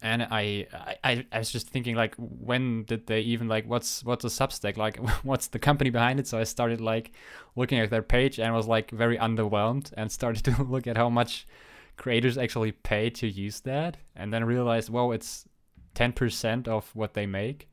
And 0.00 0.22
I, 0.22 0.68
I, 1.02 1.26
I 1.32 1.38
was 1.38 1.50
just 1.50 1.70
thinking 1.70 1.96
like, 1.96 2.14
when 2.16 2.84
did 2.84 3.08
they 3.08 3.22
even 3.22 3.48
like, 3.48 3.66
what's 3.66 4.04
what's 4.04 4.24
a 4.24 4.28
Substack 4.28 4.76
like? 4.76 4.98
What's 5.24 5.48
the 5.48 5.58
company 5.58 5.90
behind 5.90 6.20
it? 6.20 6.28
So 6.28 6.38
I 6.38 6.44
started 6.44 6.80
like 6.80 7.10
looking 7.56 7.80
at 7.80 7.90
their 7.90 8.02
page 8.02 8.38
and 8.38 8.54
was 8.54 8.68
like 8.68 8.92
very 8.92 9.18
underwhelmed 9.18 9.92
and 9.96 10.12
started 10.12 10.44
to 10.54 10.62
look 10.62 10.86
at 10.86 10.96
how 10.96 11.08
much 11.08 11.48
creators 11.96 12.38
actually 12.38 12.72
pay 12.72 13.10
to 13.10 13.26
use 13.26 13.60
that, 13.60 13.96
and 14.16 14.32
then 14.32 14.44
realized, 14.44 14.90
well, 14.90 15.12
it's 15.12 15.46
ten 15.94 16.12
percent 16.12 16.68
of 16.68 16.90
what 16.94 17.14
they 17.14 17.26
make. 17.26 17.68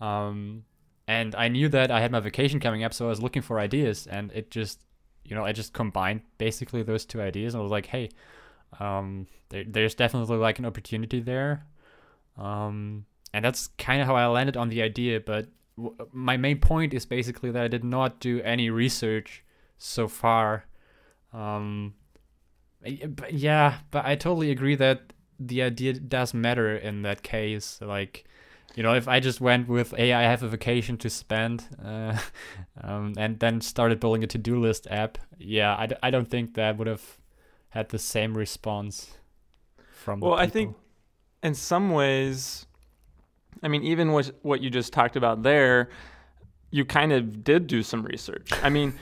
Um, 0.00 0.64
and 1.06 1.34
I 1.34 1.48
knew 1.48 1.68
that 1.68 1.90
I 1.90 2.00
had 2.00 2.12
my 2.12 2.20
vacation 2.20 2.60
coming 2.60 2.84
up, 2.84 2.94
so 2.94 3.06
I 3.06 3.08
was 3.08 3.22
looking 3.22 3.42
for 3.42 3.58
ideas, 3.58 4.06
and 4.06 4.32
it 4.32 4.50
just 4.50 4.80
you 5.24 5.36
know, 5.36 5.44
I 5.44 5.52
just 5.52 5.72
combined 5.72 6.22
basically 6.38 6.82
those 6.82 7.04
two 7.04 7.20
ideas 7.20 7.54
and 7.54 7.60
I 7.60 7.62
was 7.62 7.70
like, 7.70 7.86
hey, 7.86 8.10
um, 8.80 9.26
there, 9.50 9.64
there's 9.66 9.94
definitely 9.94 10.36
like 10.36 10.58
an 10.58 10.66
opportunity 10.66 11.20
there. 11.20 11.66
Um, 12.36 13.06
and 13.32 13.44
that's 13.44 13.68
kind 13.78 14.00
of 14.00 14.06
how 14.06 14.16
I 14.16 14.26
landed 14.26 14.56
on 14.56 14.68
the 14.68 14.82
idea. 14.82 15.20
But 15.20 15.48
w- 15.76 15.96
my 16.12 16.36
main 16.36 16.58
point 16.58 16.92
is 16.92 17.06
basically 17.06 17.50
that 17.50 17.62
I 17.62 17.68
did 17.68 17.84
not 17.84 18.20
do 18.20 18.40
any 18.42 18.70
research 18.70 19.44
so 19.78 20.08
far. 20.08 20.64
Um, 21.32 21.94
yeah, 22.84 23.78
but 23.90 24.04
I 24.04 24.14
totally 24.16 24.50
agree 24.50 24.74
that 24.76 25.12
the 25.38 25.62
idea 25.62 25.94
does 25.94 26.34
matter 26.34 26.76
in 26.76 27.02
that 27.02 27.22
case. 27.22 27.78
Like, 27.80 28.24
you 28.74 28.82
know, 28.82 28.94
if 28.94 29.08
I 29.08 29.20
just 29.20 29.40
went 29.40 29.68
with, 29.68 29.92
hey, 29.96 30.12
I 30.12 30.22
have 30.22 30.42
a 30.42 30.48
vacation 30.48 30.96
to 30.98 31.10
spend, 31.10 31.64
uh, 31.84 32.18
um, 32.82 33.14
and 33.16 33.38
then 33.38 33.60
started 33.60 34.00
building 34.00 34.24
a 34.24 34.26
to 34.28 34.38
do 34.38 34.60
list 34.60 34.86
app, 34.90 35.18
yeah, 35.38 35.76
I 35.78 35.86
d- 35.86 35.96
I 36.02 36.10
don't 36.10 36.28
think 36.28 36.54
that 36.54 36.78
would 36.78 36.86
have 36.86 37.18
had 37.70 37.88
the 37.88 37.98
same 37.98 38.36
response 38.36 39.18
from 39.92 40.20
Well, 40.20 40.34
I 40.34 40.46
think 40.46 40.76
in 41.42 41.54
some 41.54 41.90
ways, 41.90 42.66
I 43.62 43.68
mean, 43.68 43.82
even 43.82 44.12
what, 44.12 44.30
what 44.42 44.60
you 44.60 44.70
just 44.70 44.92
talked 44.92 45.16
about 45.16 45.42
there, 45.42 45.88
you 46.72 46.84
kind 46.84 47.12
of 47.12 47.44
did 47.44 47.68
do 47.68 47.82
some 47.84 48.02
research. 48.02 48.50
I 48.62 48.68
mean, 48.68 48.94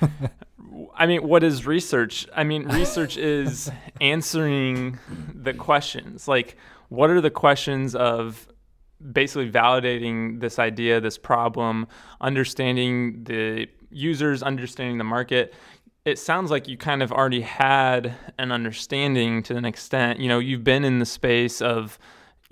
I 0.95 1.07
mean, 1.07 1.27
what 1.27 1.43
is 1.43 1.65
research? 1.65 2.27
I 2.37 2.45
mean, 2.45 2.65
research 2.69 3.17
is 3.17 3.71
answering 4.01 4.99
the 5.35 5.55
questions. 5.55 6.29
Like, 6.29 6.57
what 6.89 7.09
are 7.09 7.23
the 7.23 7.31
questions 7.31 7.95
of 7.95 8.47
basically 9.13 9.51
validating 9.51 10.41
this 10.41 10.59
idea, 10.59 11.01
this 11.01 11.17
problem, 11.17 11.87
understanding 12.21 13.25
the 13.25 13.67
users, 13.91 14.43
understanding 14.43 14.99
the 14.99 15.05
market. 15.05 15.55
It 16.05 16.19
sounds 16.19 16.51
like 16.51 16.69
you 16.69 16.77
kind 16.77 17.03
of 17.03 17.13
already 17.13 17.41
had 17.41 18.15
an 18.39 18.53
understanding 18.53 19.43
to 19.45 19.57
an 19.57 19.65
extent. 19.65 20.21
You 20.21 20.29
know, 20.29 20.39
you've 20.39 20.65
been 20.65 20.85
in 20.85 20.99
the 20.99 21.07
space 21.07 21.61
of 21.61 21.99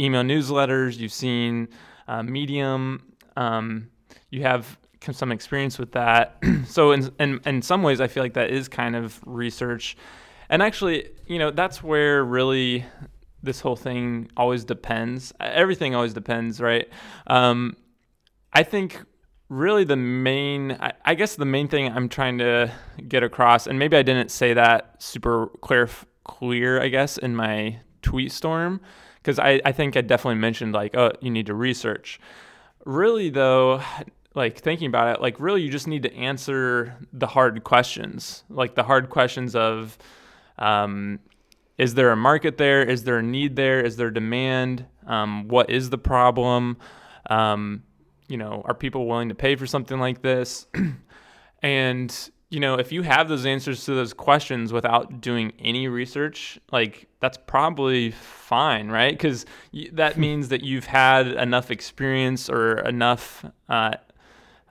email 0.01 0.23
newsletters, 0.23 0.99
you've 0.99 1.13
seen 1.13 1.69
uh, 2.07 2.23
Medium, 2.23 3.13
um, 3.37 3.91
you 4.31 4.43
have 4.43 4.79
some 5.13 5.33
experience 5.33 5.79
with 5.79 5.93
that. 5.93 6.43
so, 6.67 6.93
in, 6.93 7.11
in 7.19 7.41
in 7.47 7.63
some 7.63 7.83
ways, 7.83 8.01
I 8.01 8.09
feel 8.09 8.23
like 8.23 8.35
that 8.35 8.51
is 8.51 8.69
kind 8.69 8.97
of 8.97 9.21
research. 9.25 9.97
And 10.51 10.63
actually, 10.63 11.11
you 11.27 11.39
know, 11.39 11.51
that's 11.51 11.83
where 11.83 12.25
really 12.25 12.85
this 13.43 13.61
whole 13.61 13.77
thing 13.77 14.31
always 14.37 14.65
depends. 14.65 15.33
Everything 15.41 15.95
always 15.95 16.13
depends, 16.13 16.61
right? 16.61 16.89
Um, 17.27 17.77
I 18.53 18.63
think 18.63 19.03
really 19.49 19.85
the 19.85 19.97
main, 19.97 20.73
I, 20.73 20.93
I, 21.05 21.15
guess 21.15 21.37
the 21.37 21.45
main 21.45 21.69
thing 21.69 21.91
I'm 21.91 22.09
trying 22.09 22.39
to 22.39 22.73
get 23.07 23.23
across, 23.23 23.67
and 23.67 23.79
maybe 23.79 23.97
I 23.97 24.03
didn't 24.03 24.31
say 24.31 24.55
that 24.55 25.03
super 25.03 25.47
clear, 25.61 25.89
clear, 26.25 26.83
I 26.83 26.89
guess, 26.89 27.19
in 27.19 27.37
my 27.37 27.79
tweet 28.03 28.33
storm, 28.33 28.81
because 29.17 29.39
I, 29.39 29.61
I 29.65 29.73
think 29.73 29.97
I 29.97 30.01
definitely 30.01 30.41
mentioned 30.41 30.73
like, 30.73 30.97
oh, 30.97 31.13
you 31.21 31.31
need 31.31 31.47
to 31.47 31.55
research. 31.55 32.21
Really, 32.85 33.31
though, 33.31 33.83
like 34.39 34.59
thinking 34.59 34.87
about 34.87 35.17
it, 35.17 35.21
like 35.21 35.39
really, 35.41 35.61
you 35.61 35.69
just 35.69 35.89
need 35.89 36.05
to 36.05 36.15
answer 36.15 36.97
the 37.13 37.27
hard 37.27 37.65
questions, 37.65 38.45
like 38.49 38.77
the 38.77 38.85
hard 38.85 39.11
questions 39.11 39.55
of, 39.55 39.99
um, 40.59 41.19
is 41.77 41.95
there 41.95 42.11
a 42.11 42.17
market 42.17 42.57
there? 42.57 42.83
Is 42.83 43.05
there 43.05 43.19
a 43.19 43.23
need 43.23 43.57
there? 43.57 43.81
Is 43.81 43.97
there 43.97 44.11
demand? 44.11 44.87
Um, 45.07 45.49
what 45.49 45.71
is 45.71 45.91
the 45.91 45.99
problem? 45.99 46.79
Um, 47.29 47.83
you 48.29 48.37
know, 48.37 48.63
are 48.65 48.75
people 48.75 49.07
willing 49.07 49.29
to 49.29 49.35
pay 49.35 49.57
for 49.57 49.67
something 49.67 49.99
like 49.99 50.23
this? 50.23 50.67
and 51.63 52.31
you 52.51 52.61
know, 52.61 52.77
if 52.77 52.93
you 52.93 53.03
have 53.03 53.29
those 53.29 53.45
answers 53.45 53.85
to 53.85 53.95
those 53.95 54.15
questions 54.15 54.73
without 54.73 55.21
doing 55.21 55.53
any 55.59 55.87
research, 55.87 56.59
like 56.73 57.07
that's 57.21 57.37
probably 57.37 58.13
fine, 58.13 58.89
right? 58.89 59.13
Because 59.13 59.45
that 59.93 60.17
means 60.25 60.49
that 60.49 60.63
you've 60.63 60.87
had 60.87 61.27
enough 61.27 61.71
experience 61.71 62.49
or 62.49 62.79
enough 62.79 63.45
uh, 63.69 63.93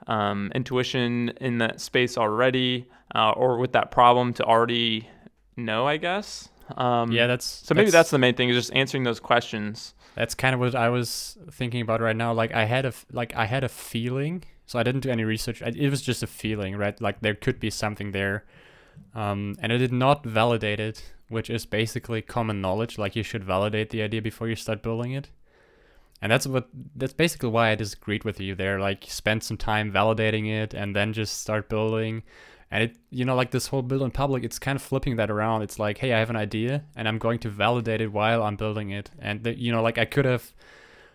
um, 0.08 0.50
intuition 0.54 1.30
in 1.40 1.58
that 1.58 1.80
space 1.80 2.18
already, 2.18 2.88
uh, 3.14 3.30
or 3.32 3.58
with 3.58 3.72
that 3.72 3.90
problem 3.90 4.32
to 4.34 4.44
already 4.44 5.08
know, 5.56 5.86
I 5.86 5.98
guess. 5.98 6.48
Um, 6.76 7.12
yeah, 7.12 7.26
that's 7.26 7.44
so 7.44 7.74
maybe 7.74 7.86
that's, 7.86 7.92
that's, 7.92 8.10
the 8.10 8.18
main 8.18 8.34
thing 8.34 8.48
is 8.48 8.56
just 8.56 8.74
answering 8.74 9.04
those 9.04 9.20
questions. 9.20 9.94
That's 10.14 10.34
kind 10.34 10.54
of 10.54 10.60
what 10.60 10.74
I 10.74 10.88
was 10.88 11.38
thinking 11.50 11.80
about 11.80 12.00
right 12.00 12.16
now. 12.16 12.32
Like 12.32 12.52
I 12.52 12.64
had 12.64 12.84
a 12.84 12.92
like 13.12 13.34
I 13.36 13.46
had 13.46 13.64
a 13.64 13.68
feeling, 13.68 14.44
so 14.66 14.78
I 14.78 14.82
didn't 14.82 15.00
do 15.00 15.10
any 15.10 15.24
research. 15.24 15.62
it 15.62 15.90
was 15.90 16.02
just 16.02 16.22
a 16.22 16.26
feeling, 16.26 16.76
right? 16.76 17.00
Like 17.00 17.20
there 17.20 17.34
could 17.34 17.60
be 17.60 17.70
something 17.70 18.12
there, 18.12 18.44
um, 19.14 19.56
and 19.60 19.72
I 19.72 19.78
did 19.78 19.92
not 19.92 20.24
validate 20.26 20.80
it, 20.80 21.02
which 21.28 21.48
is 21.48 21.64
basically 21.64 22.20
common 22.20 22.60
knowledge. 22.60 22.98
Like 22.98 23.16
you 23.16 23.22
should 23.22 23.44
validate 23.44 23.90
the 23.90 24.02
idea 24.02 24.20
before 24.20 24.48
you 24.48 24.56
start 24.56 24.82
building 24.82 25.12
it. 25.12 25.30
And 26.20 26.32
that's 26.32 26.46
what 26.46 26.68
that's 26.96 27.12
basically 27.12 27.50
why 27.50 27.70
I 27.70 27.74
disagreed 27.74 28.24
with 28.24 28.40
you 28.40 28.54
there. 28.54 28.80
Like 28.80 29.04
spend 29.08 29.42
some 29.42 29.56
time 29.56 29.92
validating 29.92 30.50
it 30.50 30.74
and 30.74 30.94
then 30.94 31.12
just 31.12 31.40
start 31.40 31.68
building. 31.68 32.22
And 32.70 32.82
it 32.84 32.96
you 33.10 33.24
know 33.24 33.36
like 33.36 33.50
this 33.52 33.68
whole 33.68 33.82
build 33.82 34.02
in 34.02 34.10
public 34.10 34.44
it's 34.44 34.58
kind 34.58 34.76
of 34.76 34.82
flipping 34.82 35.16
that 35.16 35.30
around. 35.30 35.62
It's 35.62 35.78
like 35.78 35.98
hey 35.98 36.12
i 36.12 36.18
have 36.18 36.30
an 36.30 36.36
idea 36.36 36.84
and 36.96 37.08
i'm 37.08 37.18
going 37.18 37.38
to 37.40 37.48
validate 37.48 38.00
it 38.00 38.12
while 38.12 38.42
i'm 38.42 38.56
building 38.56 38.90
it. 38.90 39.10
And 39.18 39.44
the, 39.44 39.58
you 39.58 39.70
know 39.72 39.82
like 39.82 39.98
i 39.98 40.04
could 40.04 40.24
have 40.24 40.52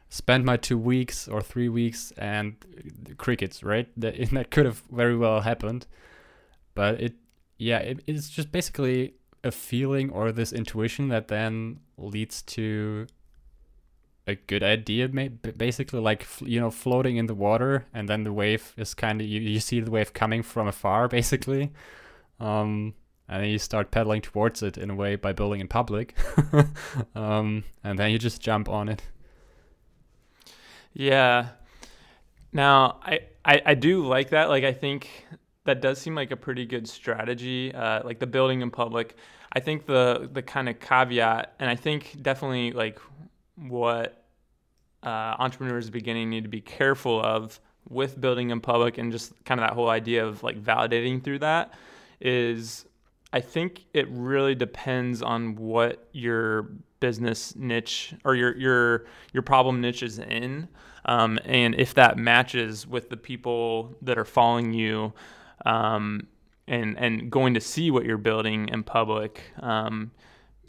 spent 0.10 0.46
my 0.46 0.56
two 0.58 0.78
weeks 0.78 1.28
or 1.28 1.42
three 1.42 1.70
weeks 1.70 2.14
and 2.18 2.56
crickets 3.18 3.64
right? 3.64 3.90
That, 3.98 4.30
that 4.32 4.52
could 4.52 4.66
have 4.66 4.84
very 4.92 5.18
well 5.18 5.42
happened. 5.42 5.86
But 6.76 7.02
it 7.02 7.14
yeah 7.58 7.80
it, 7.80 8.04
it's 8.08 8.30
just 8.30 8.52
basically 8.52 9.16
a 9.44 9.52
feeling 9.52 10.10
or 10.12 10.32
this 10.32 10.54
intuition 10.54 11.10
that 11.10 11.28
then 11.28 11.82
leads 11.98 12.42
to 12.42 13.06
a 14.26 14.36
good 14.36 14.64
idea 14.64 15.08
basically 15.10 16.00
like 16.00 16.26
you 16.42 16.60
know 16.60 16.72
floating 16.72 17.18
in 17.18 17.28
the 17.28 17.36
water 17.36 17.86
and 17.94 18.08
then 18.08 18.24
the 18.24 18.32
wave 18.32 18.74
is 18.78 18.94
kind 18.94 19.20
of 19.20 19.28
you, 19.28 19.42
you 19.42 19.60
see 19.60 19.82
the 19.82 19.92
wave 19.92 20.14
coming 20.14 20.42
from 20.42 20.68
afar 20.68 21.08
basically. 21.20 21.72
Um, 22.40 22.94
and 23.28 23.42
then 23.42 23.50
you 23.50 23.58
start 23.58 23.90
pedaling 23.90 24.22
towards 24.22 24.62
it 24.62 24.78
in 24.78 24.90
a 24.90 24.96
way 24.96 25.16
by 25.16 25.32
building 25.32 25.62
in 25.62 25.68
public. 25.68 26.16
Um, 27.16 27.64
and 27.84 27.98
then 27.98 28.12
you 28.12 28.20
just 28.20 28.42
jump 28.42 28.68
on 28.70 28.90
it. 28.90 29.02
Yeah. 30.94 31.50
Now 32.52 33.00
I, 33.04 33.20
I 33.46 33.62
i 33.66 33.74
do 33.74 34.06
like 34.06 34.30
that. 34.30 34.50
Like 34.50 34.64
i 34.64 34.74
think 34.74 35.10
that 35.66 35.82
does 35.82 36.00
seem 36.00 36.16
like 36.16 36.32
a 36.32 36.36
pretty 36.36 36.66
good 36.66 36.88
strategy 36.88 37.74
uh, 37.74 38.04
like 38.04 38.20
the 38.20 38.28
building 38.28 38.62
in 38.62 38.72
public. 38.72 39.16
I 39.54 39.60
think 39.60 39.86
the 39.86 40.30
the 40.32 40.42
kind 40.42 40.68
of 40.68 40.80
caveat 40.80 41.54
and 41.60 41.70
i 41.70 41.76
think 41.76 42.18
definitely 42.22 42.72
like 42.72 43.00
what 43.56 44.24
uh, 45.04 45.36
entrepreneurs 45.40 45.90
beginning 45.90 46.30
need 46.30 46.44
to 46.44 46.50
be 46.50 46.62
careful 46.62 47.22
of 47.22 47.60
with 47.90 48.20
building 48.20 48.50
in 48.50 48.62
public 48.62 48.98
and 48.98 49.12
just 49.12 49.34
kind 49.46 49.60
of 49.60 49.68
that 49.68 49.74
whole 49.74 49.90
idea 49.90 50.26
of 50.26 50.42
like 50.44 50.62
validating 50.62 51.22
through 51.24 51.40
that 51.40 51.74
is 52.22 52.86
I 53.34 53.42
think 53.42 53.86
it 53.94 54.08
really 54.10 54.56
depends 54.56 55.22
on 55.22 55.56
what 55.56 56.08
your 56.14 56.70
business 57.00 57.56
niche 57.56 58.14
or 58.24 58.36
your 58.36 58.56
your 58.56 59.06
your 59.34 59.44
problem 59.44 59.82
niche 59.82 60.04
is 60.04 60.20
in, 60.20 60.68
um, 61.06 61.40
and 61.44 61.76
if 61.76 61.96
that 61.96 62.18
matches 62.18 62.88
with 62.88 63.10
the 63.10 63.18
people 63.18 63.96
that 64.04 64.18
are 64.18 64.26
following 64.26 64.74
you. 64.74 65.14
Um, 65.66 66.28
and 66.68 66.98
and 66.98 67.30
going 67.30 67.54
to 67.56 67.60
see 67.60 67.92
what 67.92 68.06
you're 68.06 68.18
building 68.18 68.70
in 68.70 68.84
public. 68.84 69.42
Um, 69.60 70.12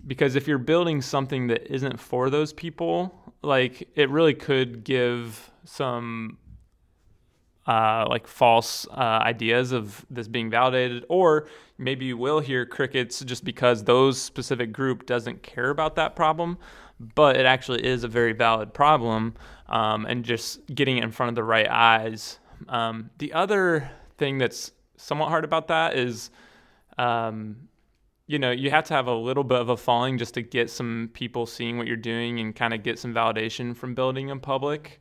because 0.06 0.36
if 0.36 0.46
you're 0.46 0.58
building 0.58 1.00
something 1.02 1.46
that 1.48 1.72
isn't 1.72 1.98
for 1.98 2.30
those 2.30 2.52
people, 2.52 3.34
like 3.42 3.88
it 3.94 4.10
really 4.10 4.34
could 4.34 4.84
give 4.84 5.50
some 5.64 6.38
uh, 7.66 8.04
like 8.08 8.26
false 8.26 8.86
uh, 8.90 9.20
ideas 9.22 9.72
of 9.72 10.04
this 10.10 10.28
being 10.28 10.50
validated, 10.50 11.04
or 11.08 11.46
maybe 11.78 12.04
you 12.04 12.16
will 12.16 12.40
hear 12.40 12.66
crickets 12.66 13.20
just 13.24 13.44
because 13.44 13.84
those 13.84 14.20
specific 14.20 14.72
group 14.72 15.06
doesn't 15.06 15.42
care 15.42 15.70
about 15.70 15.96
that 15.96 16.14
problem, 16.14 16.58
but 17.14 17.36
it 17.36 17.46
actually 17.46 17.84
is 17.84 18.04
a 18.04 18.08
very 18.08 18.32
valid 18.32 18.74
problem, 18.74 19.34
um, 19.68 20.04
and 20.06 20.24
just 20.24 20.66
getting 20.74 20.98
it 20.98 21.04
in 21.04 21.10
front 21.10 21.28
of 21.28 21.34
the 21.34 21.44
right 21.44 21.68
eyes. 21.68 22.38
Um, 22.68 23.10
the 23.18 23.32
other 23.32 23.90
thing 24.18 24.38
that's 24.38 24.72
somewhat 24.96 25.30
hard 25.30 25.44
about 25.44 25.68
that 25.68 25.96
is, 25.96 26.30
um, 26.98 27.68
you 28.26 28.38
know, 28.38 28.50
you 28.50 28.70
have 28.70 28.84
to 28.84 28.94
have 28.94 29.06
a 29.06 29.14
little 29.14 29.44
bit 29.44 29.60
of 29.60 29.68
a 29.68 29.76
following 29.76 30.16
just 30.18 30.34
to 30.34 30.42
get 30.42 30.70
some 30.70 31.10
people 31.12 31.46
seeing 31.46 31.76
what 31.76 31.86
you're 31.86 31.96
doing 31.96 32.40
and 32.40 32.54
kind 32.56 32.72
of 32.72 32.82
get 32.82 32.98
some 32.98 33.12
validation 33.12 33.76
from 33.76 33.94
building 33.94 34.28
in 34.30 34.40
public. 34.40 35.00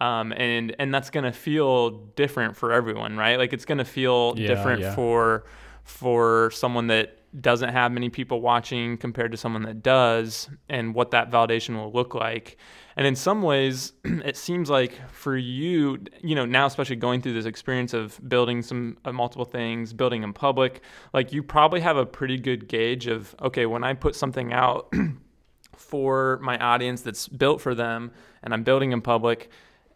Um, 0.00 0.32
and 0.32 0.74
and 0.78 0.92
that's 0.92 1.10
gonna 1.10 1.32
feel 1.32 1.90
different 2.16 2.56
for 2.56 2.72
everyone, 2.72 3.16
right? 3.18 3.38
Like 3.38 3.52
it's 3.52 3.66
gonna 3.66 3.84
feel 3.84 4.34
Yeah, 4.36 4.46
different 4.48 4.80
yeah. 4.82 4.94
for 4.94 5.44
for 5.84 6.50
someone 6.52 6.86
that 6.88 7.18
doesn't 7.40 7.70
have 7.70 7.90
many 7.92 8.10
people 8.10 8.40
watching 8.40 8.98
compared 8.98 9.32
to 9.32 9.38
someone 9.38 9.62
that 9.62 9.82
does, 9.82 10.50
and 10.68 10.94
what 10.94 11.12
that 11.12 11.30
validation 11.30 11.76
will 11.76 11.90
look 11.90 12.14
like. 12.14 12.58
And 12.96 13.06
in 13.06 13.16
some 13.16 13.42
ways, 13.42 13.92
it 14.04 14.36
seems 14.36 14.68
like 14.68 15.00
for 15.10 15.36
you, 15.36 15.98
you 16.22 16.34
know, 16.34 16.44
now 16.44 16.66
especially 16.66 16.96
going 16.96 17.22
through 17.22 17.32
this 17.32 17.46
experience 17.46 17.94
of 17.94 18.20
building 18.28 18.60
some 18.60 18.98
uh, 19.04 19.12
multiple 19.12 19.46
things, 19.46 19.92
building 19.92 20.22
in 20.22 20.32
public, 20.32 20.82
like 21.14 21.32
you 21.32 21.42
probably 21.42 21.80
have 21.80 21.96
a 21.96 22.04
pretty 22.04 22.36
good 22.36 22.68
gauge 22.68 23.06
of 23.06 23.34
okay, 23.40 23.66
when 23.66 23.82
I 23.82 23.94
put 23.94 24.14
something 24.14 24.52
out 24.52 24.92
for 25.76 26.38
my 26.42 26.58
audience 26.58 27.00
that's 27.00 27.28
built 27.28 27.60
for 27.60 27.74
them, 27.74 28.12
and 28.42 28.52
I'm 28.52 28.62
building 28.62 28.92
in 28.92 29.00
public, 29.00 29.50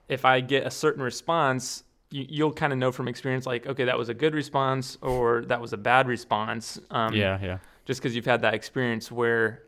if 0.08 0.24
I 0.24 0.40
get 0.40 0.66
a 0.66 0.70
certain 0.70 1.02
response, 1.02 1.82
you, 2.10 2.26
you'll 2.28 2.52
kind 2.52 2.72
of 2.72 2.78
know 2.78 2.92
from 2.92 3.08
experience, 3.08 3.46
like 3.46 3.66
okay, 3.66 3.84
that 3.84 3.98
was 3.98 4.08
a 4.08 4.14
good 4.14 4.34
response 4.34 4.98
or 5.02 5.44
that 5.46 5.60
was 5.60 5.72
a 5.72 5.76
bad 5.76 6.08
response. 6.08 6.78
Um, 6.90 7.14
yeah, 7.14 7.38
yeah. 7.42 7.58
just 7.84 8.00
because 8.00 8.14
you've 8.14 8.26
had 8.26 8.42
that 8.42 8.54
experience 8.54 9.10
where 9.10 9.62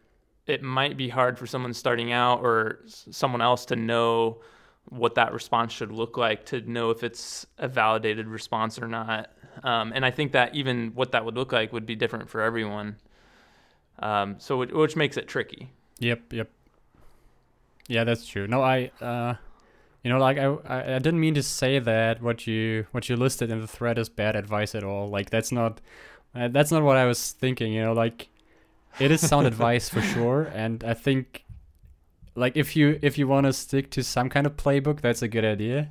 it 0.46 0.62
might 0.62 0.96
be 0.96 1.08
hard 1.08 1.38
for 1.38 1.46
someone 1.46 1.74
starting 1.74 2.10
out 2.12 2.40
or 2.40 2.80
someone 2.86 3.42
else 3.42 3.66
to 3.66 3.76
know 3.76 4.40
what 4.86 5.14
that 5.16 5.32
response 5.32 5.72
should 5.72 5.92
look 5.92 6.16
like 6.16 6.46
to 6.46 6.62
know 6.62 6.90
if 6.90 7.04
it's 7.04 7.46
a 7.58 7.68
validated 7.68 8.26
response 8.26 8.78
or 8.78 8.88
not. 8.88 9.30
Um, 9.62 9.92
and 9.94 10.04
I 10.04 10.10
think 10.10 10.32
that 10.32 10.54
even 10.54 10.92
what 10.94 11.12
that 11.12 11.24
would 11.24 11.34
look 11.34 11.52
like 11.52 11.72
would 11.72 11.84
be 11.84 11.96
different 11.96 12.30
for 12.30 12.40
everyone. 12.40 12.96
Um, 13.98 14.36
so 14.38 14.62
it, 14.62 14.74
which 14.74 14.96
makes 14.96 15.16
it 15.16 15.28
tricky. 15.28 15.70
Yep, 15.98 16.32
yep. 16.32 16.50
Yeah, 17.88 18.04
that's 18.04 18.26
true. 18.26 18.46
No, 18.46 18.62
I, 18.62 18.90
uh, 19.00 19.34
you 20.02 20.10
know, 20.10 20.18
like 20.18 20.38
I, 20.38 20.94
I, 20.94 20.98
didn't 20.98 21.20
mean 21.20 21.34
to 21.34 21.42
say 21.42 21.78
that 21.78 22.22
what 22.22 22.46
you, 22.46 22.86
what 22.92 23.08
you 23.08 23.16
listed 23.16 23.50
in 23.50 23.60
the 23.60 23.66
thread 23.66 23.98
is 23.98 24.08
bad 24.08 24.36
advice 24.36 24.74
at 24.74 24.84
all. 24.84 25.08
Like 25.08 25.30
that's 25.30 25.50
not, 25.52 25.80
uh, 26.34 26.48
that's 26.48 26.70
not 26.70 26.82
what 26.82 26.96
I 26.96 27.04
was 27.04 27.32
thinking. 27.32 27.72
You 27.72 27.82
know, 27.82 27.92
like 27.92 28.28
it 29.00 29.10
is 29.10 29.26
sound 29.26 29.46
advice 29.46 29.88
for 29.88 30.00
sure, 30.00 30.42
and 30.54 30.84
I 30.84 30.94
think, 30.94 31.44
like 32.34 32.56
if 32.56 32.76
you, 32.76 32.98
if 33.02 33.18
you 33.18 33.26
want 33.26 33.46
to 33.46 33.52
stick 33.52 33.90
to 33.92 34.02
some 34.02 34.28
kind 34.28 34.46
of 34.46 34.56
playbook, 34.56 35.00
that's 35.00 35.22
a 35.22 35.28
good 35.28 35.44
idea. 35.44 35.90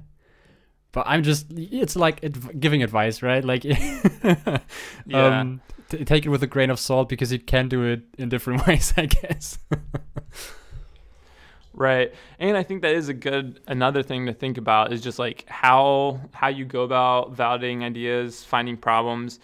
But 0.94 1.06
I'm 1.08 1.22
just, 1.22 1.48
it's 1.52 1.96
like 1.96 2.24
adv- 2.24 2.60
giving 2.60 2.82
advice, 2.82 3.22
right? 3.22 3.44
Like, 3.44 3.64
Yeah. 5.06 5.40
um, 5.40 5.62
t- 5.90 6.04
take 6.06 6.26
it 6.26 6.30
with 6.30 6.42
a 6.44 6.48
grain 6.48 6.70
of 6.70 6.80
salt 6.80 7.10
because 7.10 7.32
you 7.32 7.40
can 7.40 7.68
do 7.68 7.84
it 7.84 8.04
in 8.18 8.30
different 8.30 8.66
ways, 8.68 8.94
I 8.98 9.06
guess. 9.06 9.60
Right. 11.78 12.12
And 12.40 12.58
I 12.58 12.64
think 12.64 12.82
that 12.82 12.96
is 12.96 13.08
a 13.08 13.14
good 13.14 13.60
another 13.68 14.02
thing 14.02 14.26
to 14.26 14.34
think 14.34 14.58
about 14.58 14.92
is 14.92 15.00
just 15.00 15.20
like 15.20 15.46
how 15.48 16.20
how 16.34 16.48
you 16.48 16.66
go 16.66 16.82
about 16.82 17.36
validating 17.36 17.84
ideas, 17.84 18.44
finding 18.44 18.78
problems. 18.78 19.40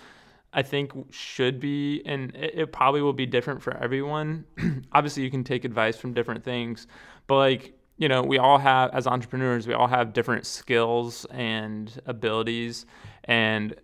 I 0.52 0.64
think 0.64 0.92
should 1.14 1.60
be 1.60 2.02
and 2.08 2.36
it, 2.36 2.56
it 2.56 2.72
probably 2.74 3.04
will 3.04 3.14
be 3.14 3.28
different 3.28 3.62
for 3.62 3.78
everyone. 3.78 4.46
Obviously 4.94 5.22
you 5.22 5.30
can 5.30 5.44
take 5.44 5.64
advice 5.64 5.96
from 5.96 6.14
different 6.14 6.44
things, 6.44 6.88
but 7.28 7.36
like, 7.36 7.78
you 7.98 8.10
know, 8.10 8.24
we 8.24 8.40
all 8.40 8.58
have 8.58 8.90
as 8.96 9.06
entrepreneurs, 9.06 9.68
we 9.68 9.76
all 9.76 9.88
have 9.88 10.12
different 10.12 10.48
skills 10.48 11.26
and 11.30 12.02
abilities 12.08 12.88
and 13.26 13.76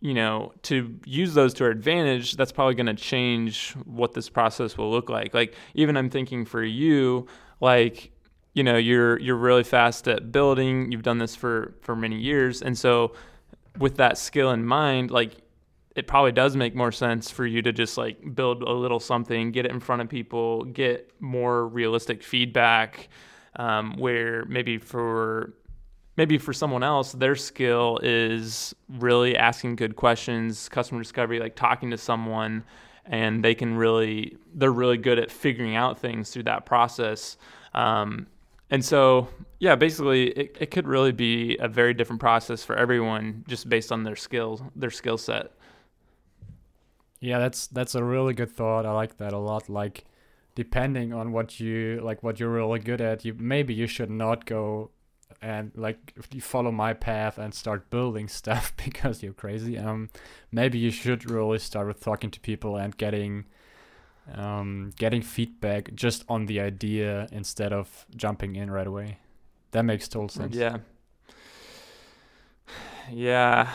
you 0.00 0.14
know, 0.14 0.52
to 0.62 1.00
use 1.04 1.34
those 1.34 1.54
to 1.54 1.64
our 1.64 1.70
advantage, 1.70 2.36
that's 2.36 2.52
probably 2.52 2.74
going 2.74 2.86
to 2.86 2.94
change 2.94 3.72
what 3.86 4.12
this 4.12 4.28
process 4.28 4.76
will 4.78 4.90
look 4.90 5.08
like. 5.08 5.34
Like 5.34 5.54
even 5.74 5.96
I'm 5.96 6.10
thinking 6.10 6.44
for 6.44 6.62
you, 6.62 7.26
like 7.60 8.12
you 8.56 8.62
know, 8.62 8.78
you're 8.78 9.20
you're 9.20 9.36
really 9.36 9.64
fast 9.64 10.08
at 10.08 10.32
building. 10.32 10.90
You've 10.90 11.02
done 11.02 11.18
this 11.18 11.36
for 11.36 11.74
for 11.82 11.94
many 11.94 12.18
years, 12.18 12.62
and 12.62 12.76
so 12.76 13.12
with 13.78 13.96
that 13.96 14.16
skill 14.16 14.50
in 14.50 14.64
mind, 14.64 15.10
like 15.10 15.32
it 15.94 16.06
probably 16.06 16.32
does 16.32 16.56
make 16.56 16.74
more 16.74 16.90
sense 16.90 17.30
for 17.30 17.46
you 17.46 17.60
to 17.62 17.72
just 17.72 17.98
like 17.98 18.34
build 18.34 18.62
a 18.62 18.72
little 18.72 18.98
something, 18.98 19.52
get 19.52 19.66
it 19.66 19.70
in 19.70 19.80
front 19.80 20.00
of 20.00 20.08
people, 20.08 20.64
get 20.64 21.10
more 21.20 21.68
realistic 21.68 22.22
feedback. 22.22 23.08
Um, 23.58 23.96
where 23.96 24.44
maybe 24.46 24.76
for 24.76 25.54
maybe 26.16 26.38
for 26.38 26.52
someone 26.52 26.82
else, 26.82 27.12
their 27.12 27.34
skill 27.34 27.98
is 28.02 28.74
really 28.88 29.36
asking 29.36 29.76
good 29.76 29.96
questions, 29.96 30.68
customer 30.68 31.02
discovery, 31.02 31.38
like 31.38 31.56
talking 31.56 31.90
to 31.90 31.98
someone, 31.98 32.64
and 33.06 33.44
they 33.44 33.54
can 33.54 33.76
really, 33.76 34.36
they're 34.54 34.72
really 34.72 34.98
good 34.98 35.18
at 35.18 35.30
figuring 35.30 35.76
out 35.76 35.98
things 35.98 36.30
through 36.30 36.44
that 36.44 36.66
process. 36.66 37.36
Um, 37.74 38.26
and 38.70 38.84
so, 38.84 39.28
yeah, 39.60 39.76
basically, 39.76 40.28
it, 40.30 40.56
it 40.60 40.70
could 40.70 40.88
really 40.88 41.12
be 41.12 41.56
a 41.58 41.68
very 41.68 41.94
different 41.94 42.20
process 42.20 42.64
for 42.64 42.76
everyone 42.76 43.44
just 43.46 43.68
based 43.68 43.92
on 43.92 44.02
their 44.02 44.16
skills, 44.16 44.62
their 44.74 44.90
skill 44.90 45.18
set. 45.18 45.52
Yeah, 47.20 47.38
that's 47.38 47.66
that's 47.68 47.94
a 47.94 48.04
really 48.04 48.34
good 48.34 48.50
thought. 48.50 48.84
I 48.84 48.92
like 48.92 49.16
that 49.18 49.32
a 49.32 49.38
lot. 49.38 49.68
Like 49.68 50.04
depending 50.54 51.12
on 51.12 51.32
what 51.32 51.60
you 51.60 52.00
like 52.02 52.22
what 52.22 52.40
you're 52.40 52.50
really 52.50 52.80
good 52.80 53.00
at, 53.00 53.24
you 53.24 53.34
maybe 53.34 53.72
you 53.72 53.86
should 53.86 54.10
not 54.10 54.46
go 54.46 54.90
and 55.42 55.72
like 55.74 56.12
if 56.16 56.34
you 56.34 56.40
follow 56.40 56.72
my 56.72 56.92
path 56.92 57.38
and 57.38 57.54
start 57.54 57.90
building 57.90 58.28
stuff 58.40 58.72
because 58.84 59.22
you're 59.22 59.32
crazy. 59.32 59.78
Um 59.78 60.10
maybe 60.50 60.78
you 60.78 60.90
should 60.90 61.30
really 61.30 61.58
start 61.58 61.86
with 61.86 62.00
talking 62.00 62.30
to 62.30 62.40
people 62.40 62.76
and 62.76 62.96
getting 62.96 63.44
um 64.34 64.92
getting 64.96 65.22
feedback 65.22 65.94
just 65.94 66.24
on 66.28 66.46
the 66.46 66.60
idea 66.60 67.28
instead 67.32 67.72
of 67.72 68.06
jumping 68.16 68.56
in 68.56 68.70
right 68.70 68.86
away. 68.86 69.18
That 69.72 69.84
makes 69.84 70.08
total 70.08 70.28
sense. 70.28 70.54
Yeah. 70.56 70.78
Yeah. 73.12 73.70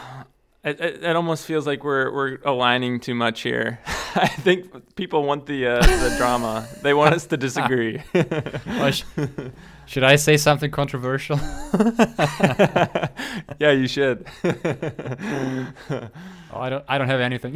It, 0.63 0.79
it, 0.79 1.03
it 1.03 1.15
almost 1.15 1.45
feels 1.47 1.65
like 1.65 1.83
we're 1.83 2.13
we're 2.13 2.37
aligning 2.45 2.99
too 2.99 3.15
much 3.15 3.41
here. 3.41 3.79
I 4.15 4.27
think 4.27 4.95
people 4.95 5.23
want 5.23 5.47
the 5.47 5.65
uh, 5.65 5.79
the 5.81 6.13
drama. 6.19 6.67
They 6.83 6.93
want 6.93 7.15
us 7.15 7.25
to 7.27 7.37
disagree. 7.47 8.03
Well, 8.13 8.91
sh- 8.91 9.03
should 9.87 10.03
I 10.03 10.17
say 10.17 10.37
something 10.37 10.69
controversial? 10.69 11.37
yeah, 13.59 13.71
you 13.71 13.87
should. 13.87 14.27
Oh, 16.53 16.59
I 16.59 16.69
don't 16.69 16.85
I 16.87 16.97
don't 16.99 17.07
have 17.09 17.21
anything. 17.21 17.55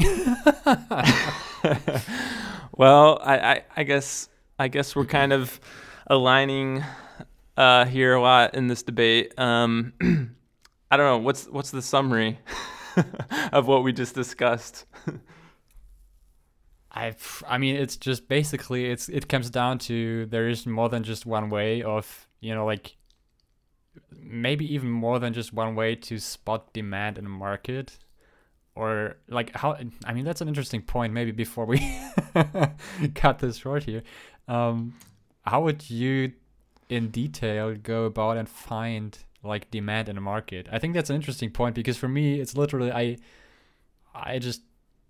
well, 2.75 3.19
I, 3.21 3.37
I, 3.37 3.61
I 3.77 3.83
guess 3.83 4.29
I 4.57 4.67
guess 4.67 4.95
we're 4.95 5.05
kind 5.05 5.31
of 5.31 5.59
aligning 6.07 6.83
uh, 7.57 7.85
here 7.85 8.15
a 8.15 8.21
lot 8.21 8.55
in 8.55 8.65
this 8.67 8.81
debate. 8.83 9.37
Um, 9.37 9.93
I 10.91 10.97
don't 10.97 11.05
know 11.05 11.17
what's 11.19 11.45
what's 11.45 11.69
the 11.71 11.81
summary 11.83 12.39
of 13.51 13.67
what 13.67 13.83
we 13.83 13.93
just 13.93 14.15
discussed. 14.15 14.85
I 16.91 17.13
I 17.47 17.57
mean 17.57 17.75
it's 17.75 17.97
just 17.97 18.27
basically 18.27 18.85
it's 18.85 19.09
it 19.09 19.27
comes 19.27 19.49
down 19.49 19.79
to 19.79 20.25
there 20.27 20.47
is 20.47 20.65
more 20.65 20.89
than 20.89 21.03
just 21.03 21.25
one 21.25 21.49
way 21.49 21.83
of 21.83 22.27
you 22.39 22.55
know 22.55 22.65
like 22.65 22.95
maybe 24.11 24.73
even 24.73 24.89
more 24.89 25.19
than 25.19 25.33
just 25.33 25.53
one 25.53 25.75
way 25.75 25.95
to 25.95 26.19
spot 26.19 26.73
demand 26.73 27.17
in 27.17 27.25
a 27.25 27.29
market 27.29 27.97
or 28.75 29.17
like 29.27 29.53
how 29.55 29.77
I 30.05 30.13
mean 30.13 30.23
that's 30.23 30.41
an 30.41 30.47
interesting 30.47 30.81
point 30.81 31.11
maybe 31.11 31.31
before 31.31 31.65
we 31.65 31.79
cut 33.15 33.39
this 33.39 33.57
short 33.57 33.83
here 33.83 34.03
um 34.47 34.93
how 35.45 35.61
would 35.61 35.89
you 35.89 36.31
in 36.89 37.09
detail 37.09 37.75
go 37.75 38.05
about 38.05 38.37
and 38.37 38.47
find 38.47 39.17
like 39.45 39.71
demand 39.71 40.09
in 40.09 40.17
a 40.17 40.21
market 40.21 40.67
I 40.71 40.79
think 40.79 40.93
that's 40.93 41.09
an 41.09 41.15
interesting 41.15 41.51
point 41.51 41.75
because 41.75 41.97
for 41.97 42.07
me 42.07 42.39
it's 42.39 42.55
literally 42.57 42.91
I 42.91 43.17
I 44.13 44.39
just 44.39 44.61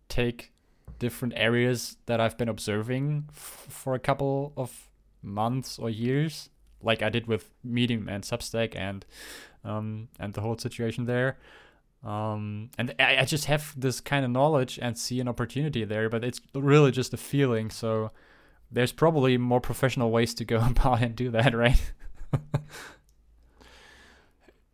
take 0.09 0.51
different 0.99 1.33
areas 1.35 1.97
that 2.05 2.19
I've 2.19 2.37
been 2.37 2.49
observing 2.49 3.25
f- 3.29 3.67
for 3.69 3.95
a 3.95 3.99
couple 3.99 4.53
of 4.57 4.89
months 5.21 5.79
or 5.79 5.89
years, 5.89 6.49
like 6.81 7.01
I 7.01 7.09
did 7.09 7.27
with 7.27 7.49
Medium 7.63 8.07
and 8.07 8.23
Substack 8.23 8.75
and 8.75 9.05
um, 9.63 10.09
and 10.19 10.33
the 10.33 10.41
whole 10.41 10.57
situation 10.57 11.05
there. 11.05 11.37
Um, 12.03 12.69
and 12.77 12.93
I, 12.99 13.17
I 13.17 13.25
just 13.25 13.45
have 13.45 13.73
this 13.75 13.99
kind 13.99 14.23
of 14.23 14.31
knowledge 14.31 14.77
and 14.79 14.95
see 14.97 15.19
an 15.19 15.27
opportunity 15.27 15.83
there, 15.85 16.07
but 16.07 16.23
it's 16.23 16.39
really 16.53 16.91
just 16.91 17.13
a 17.13 17.17
feeling. 17.17 17.71
So 17.71 18.11
there's 18.71 18.91
probably 18.91 19.37
more 19.37 19.59
professional 19.59 20.11
ways 20.11 20.35
to 20.35 20.45
go 20.45 20.57
about 20.69 21.01
and 21.01 21.15
do 21.15 21.31
that, 21.31 21.55
right? 21.55 21.81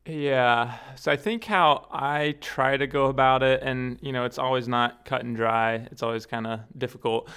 Yeah. 0.06 0.78
So 0.96 1.12
I 1.12 1.16
think 1.16 1.46
how 1.46 1.88
I 1.92 2.36
try 2.42 2.76
to 2.78 2.88
go 2.88 3.06
about 3.06 3.44
it, 3.44 3.62
and 3.62 4.00
you 4.02 4.12
know, 4.12 4.26
it's 4.26 4.40
always 4.40 4.68
not 4.68 5.06
cut 5.06 5.24
and 5.24 5.36
dry. 5.36 5.88
It's 5.92 6.02
always 6.02 6.26
kind 6.26 6.48
of 6.48 6.62
difficult. 6.78 7.30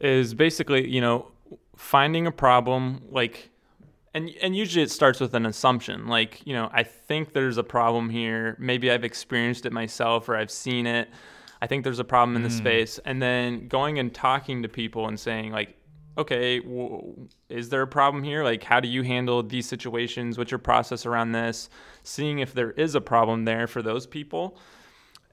Is 0.00 0.34
basically, 0.34 0.88
you 0.88 1.00
know, 1.00 1.30
finding 1.76 2.26
a 2.26 2.32
problem 2.32 3.02
like 3.10 3.50
and 4.12 4.30
and 4.42 4.56
usually 4.56 4.82
it 4.82 4.90
starts 4.90 5.20
with 5.20 5.32
an 5.34 5.46
assumption 5.46 6.08
like 6.08 6.44
you 6.44 6.52
know 6.52 6.68
i 6.72 6.82
think 6.82 7.32
there's 7.32 7.56
a 7.56 7.62
problem 7.62 8.10
here 8.10 8.56
maybe 8.58 8.90
i've 8.90 9.04
experienced 9.04 9.64
it 9.64 9.72
myself 9.72 10.28
or 10.28 10.36
i've 10.36 10.50
seen 10.50 10.86
it 10.86 11.08
i 11.62 11.66
think 11.66 11.84
there's 11.84 12.00
a 12.00 12.04
problem 12.04 12.34
in 12.34 12.42
the 12.42 12.48
mm. 12.48 12.58
space 12.58 12.98
and 13.04 13.22
then 13.22 13.68
going 13.68 13.98
and 13.98 14.12
talking 14.12 14.62
to 14.62 14.68
people 14.68 15.06
and 15.06 15.20
saying 15.20 15.52
like 15.52 15.76
okay 16.18 16.60
is 17.48 17.68
there 17.68 17.82
a 17.82 17.86
problem 17.86 18.22
here? 18.22 18.44
Like 18.44 18.64
how 18.64 18.80
do 18.80 18.88
you 18.88 19.02
handle 19.02 19.42
these 19.42 19.66
situations? 19.66 20.36
What's 20.36 20.50
your 20.50 20.58
process 20.58 21.06
around 21.06 21.32
this? 21.32 21.70
Seeing 22.02 22.40
if 22.40 22.52
there 22.52 22.72
is 22.72 22.94
a 22.94 23.00
problem 23.00 23.44
there 23.44 23.66
for 23.66 23.80
those 23.82 24.06
people. 24.06 24.58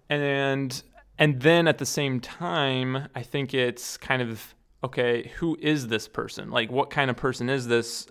And 0.09 0.81
and 1.17 1.41
then 1.41 1.67
at 1.67 1.77
the 1.77 1.85
same 1.85 2.19
time 2.19 3.07
i 3.15 3.23
think 3.23 3.53
it's 3.53 3.95
kind 3.95 4.21
of 4.21 4.53
okay 4.83 5.31
who 5.37 5.57
is 5.59 5.87
this 5.87 6.07
person? 6.07 6.51
Like 6.51 6.71
what 6.71 6.89
kind 6.89 7.09
of 7.09 7.17
person 7.17 7.49
is 7.49 7.67
this? 7.67 8.07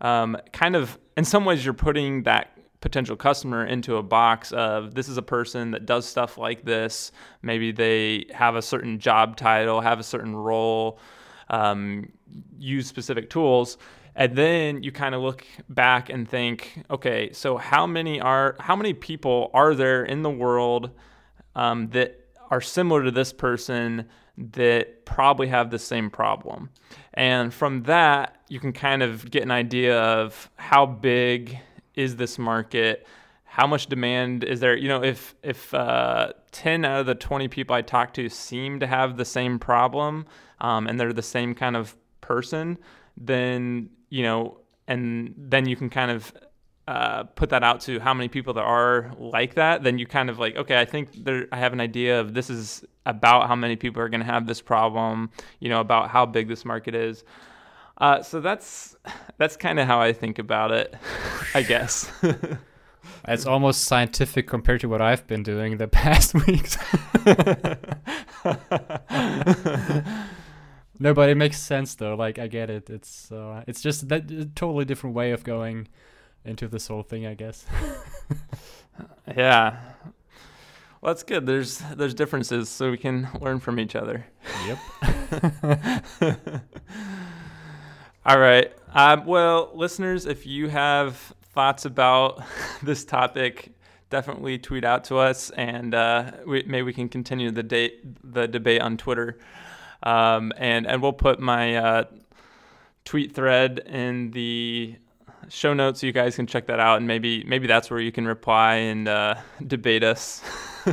Um, 0.00 0.36
kind 0.52 0.74
of 0.74 0.98
in 1.16 1.24
some 1.24 1.44
ways 1.44 1.64
you're 1.64 1.74
putting 1.74 2.24
that 2.24 2.50
potential 2.80 3.16
customer 3.16 3.64
into 3.64 3.96
a 3.96 4.02
box 4.02 4.52
of 4.52 4.94
this 4.94 5.08
is 5.08 5.16
a 5.16 5.22
person 5.22 5.70
that 5.70 5.86
does 5.86 6.06
stuff 6.06 6.36
like 6.36 6.64
this. 6.64 7.12
Maybe 7.40 7.72
they 7.72 8.26
have 8.32 8.56
a 8.56 8.62
certain 8.62 8.98
job 8.98 9.36
title, 9.36 9.80
have 9.80 9.98
a 9.98 10.02
certain 10.02 10.36
role, 10.36 10.98
um, 11.50 12.12
use 12.58 12.86
specific 12.86 13.30
tools. 13.30 13.78
And 14.16 14.36
then 14.36 14.82
you 14.82 14.92
kind 14.92 15.14
of 15.14 15.22
look 15.22 15.44
back 15.68 16.08
and 16.08 16.28
think, 16.28 16.84
okay, 16.90 17.32
so 17.32 17.56
how 17.56 17.86
many 17.86 18.20
are 18.20 18.56
how 18.60 18.76
many 18.76 18.94
people 18.94 19.50
are 19.52 19.74
there 19.74 20.04
in 20.04 20.22
the 20.22 20.30
world 20.30 20.90
um, 21.56 21.88
that 21.90 22.20
are 22.50 22.60
similar 22.60 23.02
to 23.04 23.10
this 23.10 23.32
person 23.32 24.06
that 24.36 25.04
probably 25.04 25.48
have 25.48 25.70
the 25.70 25.78
same 25.78 26.10
problem? 26.10 26.70
And 27.14 27.52
from 27.52 27.82
that, 27.84 28.36
you 28.48 28.60
can 28.60 28.72
kind 28.72 29.02
of 29.02 29.28
get 29.30 29.42
an 29.42 29.50
idea 29.50 30.00
of 30.00 30.48
how 30.56 30.86
big 30.86 31.58
is 31.94 32.16
this 32.16 32.38
market, 32.38 33.06
how 33.54 33.68
much 33.68 33.86
demand 33.86 34.42
is 34.42 34.58
there. 34.58 34.76
You 34.76 34.88
know, 34.88 35.04
if 35.04 35.36
if 35.44 35.72
uh, 35.72 36.32
ten 36.50 36.84
out 36.84 37.00
of 37.00 37.06
the 37.06 37.14
twenty 37.14 37.46
people 37.46 37.76
I 37.76 37.82
talk 37.82 38.12
to 38.14 38.28
seem 38.28 38.80
to 38.80 38.86
have 38.88 39.16
the 39.16 39.24
same 39.24 39.60
problem, 39.60 40.26
um, 40.60 40.88
and 40.88 40.98
they're 40.98 41.12
the 41.12 41.22
same 41.22 41.54
kind 41.54 41.76
of 41.76 41.96
person, 42.20 42.78
then 43.16 43.90
you 44.10 44.24
know, 44.24 44.58
and 44.88 45.34
then 45.38 45.68
you 45.68 45.76
can 45.76 45.88
kind 45.88 46.10
of 46.10 46.32
uh, 46.88 47.22
put 47.36 47.50
that 47.50 47.62
out 47.62 47.80
to 47.82 48.00
how 48.00 48.12
many 48.12 48.28
people 48.28 48.54
there 48.54 48.64
are 48.64 49.12
like 49.20 49.54
that, 49.54 49.84
then 49.84 50.00
you 50.00 50.06
kind 50.08 50.30
of 50.30 50.40
like, 50.40 50.56
okay, 50.56 50.80
I 50.80 50.84
think 50.84 51.24
there, 51.24 51.46
I 51.52 51.58
have 51.58 51.72
an 51.72 51.80
idea 51.80 52.18
of 52.18 52.34
this 52.34 52.50
is 52.50 52.84
about 53.06 53.46
how 53.46 53.54
many 53.54 53.76
people 53.76 54.02
are 54.02 54.08
going 54.08 54.20
to 54.20 54.26
have 54.26 54.48
this 54.48 54.60
problem, 54.60 55.30
you 55.60 55.68
know, 55.68 55.78
about 55.78 56.10
how 56.10 56.26
big 56.26 56.48
this 56.48 56.64
market 56.64 56.96
is. 56.96 57.22
Uh, 57.98 58.20
so 58.20 58.40
that's 58.40 58.96
that's 59.38 59.56
kind 59.56 59.78
of 59.78 59.86
how 59.86 60.00
I 60.00 60.12
think 60.12 60.40
about 60.40 60.72
it, 60.72 60.92
I 61.54 61.62
guess. 61.62 62.10
it's 63.26 63.46
almost 63.46 63.84
scientific 63.84 64.46
compared 64.46 64.82
to 64.82 64.88
what 64.88 65.00
I've 65.00 65.26
been 65.26 65.42
doing 65.42 65.78
the 65.78 65.88
past 65.88 66.34
weeks. 66.46 66.76
no, 70.98 71.14
but 71.14 71.28
it 71.28 71.36
makes 71.36 71.60
sense 71.60 71.94
though. 71.94 72.14
Like 72.14 72.38
I 72.38 72.48
get 72.48 72.70
it. 72.70 72.90
It's 72.90 73.32
uh, 73.32 73.64
it's 73.66 73.80
just 73.80 74.08
that 74.08 74.30
a 74.30 74.44
totally 74.46 74.84
different 74.84 75.16
way 75.16 75.32
of 75.32 75.44
going 75.44 75.88
into 76.44 76.68
this 76.68 76.88
whole 76.88 77.02
thing, 77.02 77.26
I 77.26 77.34
guess. 77.34 77.64
yeah. 79.36 79.78
Well, 81.00 81.12
that's 81.12 81.22
good. 81.22 81.46
There's 81.46 81.78
there's 81.96 82.14
differences, 82.14 82.68
so 82.68 82.90
we 82.90 82.98
can 82.98 83.28
learn 83.40 83.60
from 83.60 83.80
each 83.80 83.96
other. 83.96 84.26
Yep. 84.66 84.78
All 88.26 88.38
right. 88.38 88.72
Um, 88.94 89.26
well, 89.26 89.70
listeners, 89.74 90.24
if 90.24 90.46
you 90.46 90.68
have 90.68 91.34
thoughts 91.54 91.84
about 91.84 92.42
this 92.82 93.04
topic, 93.04 93.72
definitely 94.10 94.58
tweet 94.58 94.84
out 94.84 95.04
to 95.04 95.18
us, 95.18 95.50
and 95.50 95.94
uh, 95.94 96.32
we, 96.46 96.64
maybe 96.66 96.82
we 96.82 96.92
can 96.92 97.08
continue 97.08 97.50
the 97.50 97.62
date 97.62 98.00
the 98.32 98.46
debate 98.46 98.80
on 98.80 98.96
Twitter. 98.96 99.38
Um, 100.02 100.52
and 100.58 100.86
and 100.86 101.00
we'll 101.00 101.12
put 101.12 101.40
my 101.40 101.76
uh, 101.76 102.04
tweet 103.04 103.34
thread 103.34 103.80
in 103.86 104.30
the 104.32 104.96
show 105.48 105.74
notes 105.74 106.00
so 106.00 106.06
you 106.06 106.12
guys 106.12 106.36
can 106.36 106.46
check 106.46 106.66
that 106.66 106.80
out 106.80 106.98
and 106.98 107.06
maybe 107.06 107.44
maybe 107.44 107.66
that's 107.66 107.90
where 107.90 108.00
you 108.00 108.12
can 108.12 108.26
reply 108.26 108.76
and 108.76 109.08
uh, 109.08 109.34
debate 109.66 110.04
us. 110.04 110.42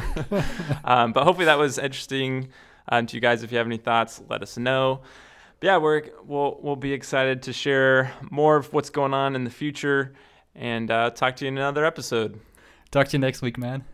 Um, 0.85 1.11
but 1.11 1.25
hopefully 1.25 1.45
that 1.45 1.57
was 1.57 1.77
interesting 1.77 2.47
um, 2.87 3.05
to 3.07 3.17
you 3.17 3.19
guys. 3.19 3.43
If 3.43 3.51
you 3.51 3.57
have 3.57 3.67
any 3.67 3.75
thoughts 3.75 4.21
let 4.29 4.41
us 4.41 4.57
know. 4.57 5.01
But 5.59 5.67
yeah 5.67 5.77
we're 5.77 6.03
we'll, 6.25 6.57
we'll 6.61 6.77
be 6.77 6.93
excited 6.93 7.43
to 7.43 7.53
share 7.53 8.13
more 8.29 8.55
of 8.55 8.71
what's 8.71 8.89
going 8.89 9.13
on 9.13 9.35
in 9.35 9.43
the 9.43 9.49
future 9.49 10.13
and 10.55 10.91
uh, 10.91 11.09
talk 11.11 11.35
to 11.37 11.45
you 11.45 11.49
in 11.49 11.57
another 11.57 11.85
episode. 11.85 12.39
Talk 12.91 13.07
to 13.09 13.17
you 13.17 13.19
next 13.19 13.41
week 13.41 13.57
man 13.57 13.85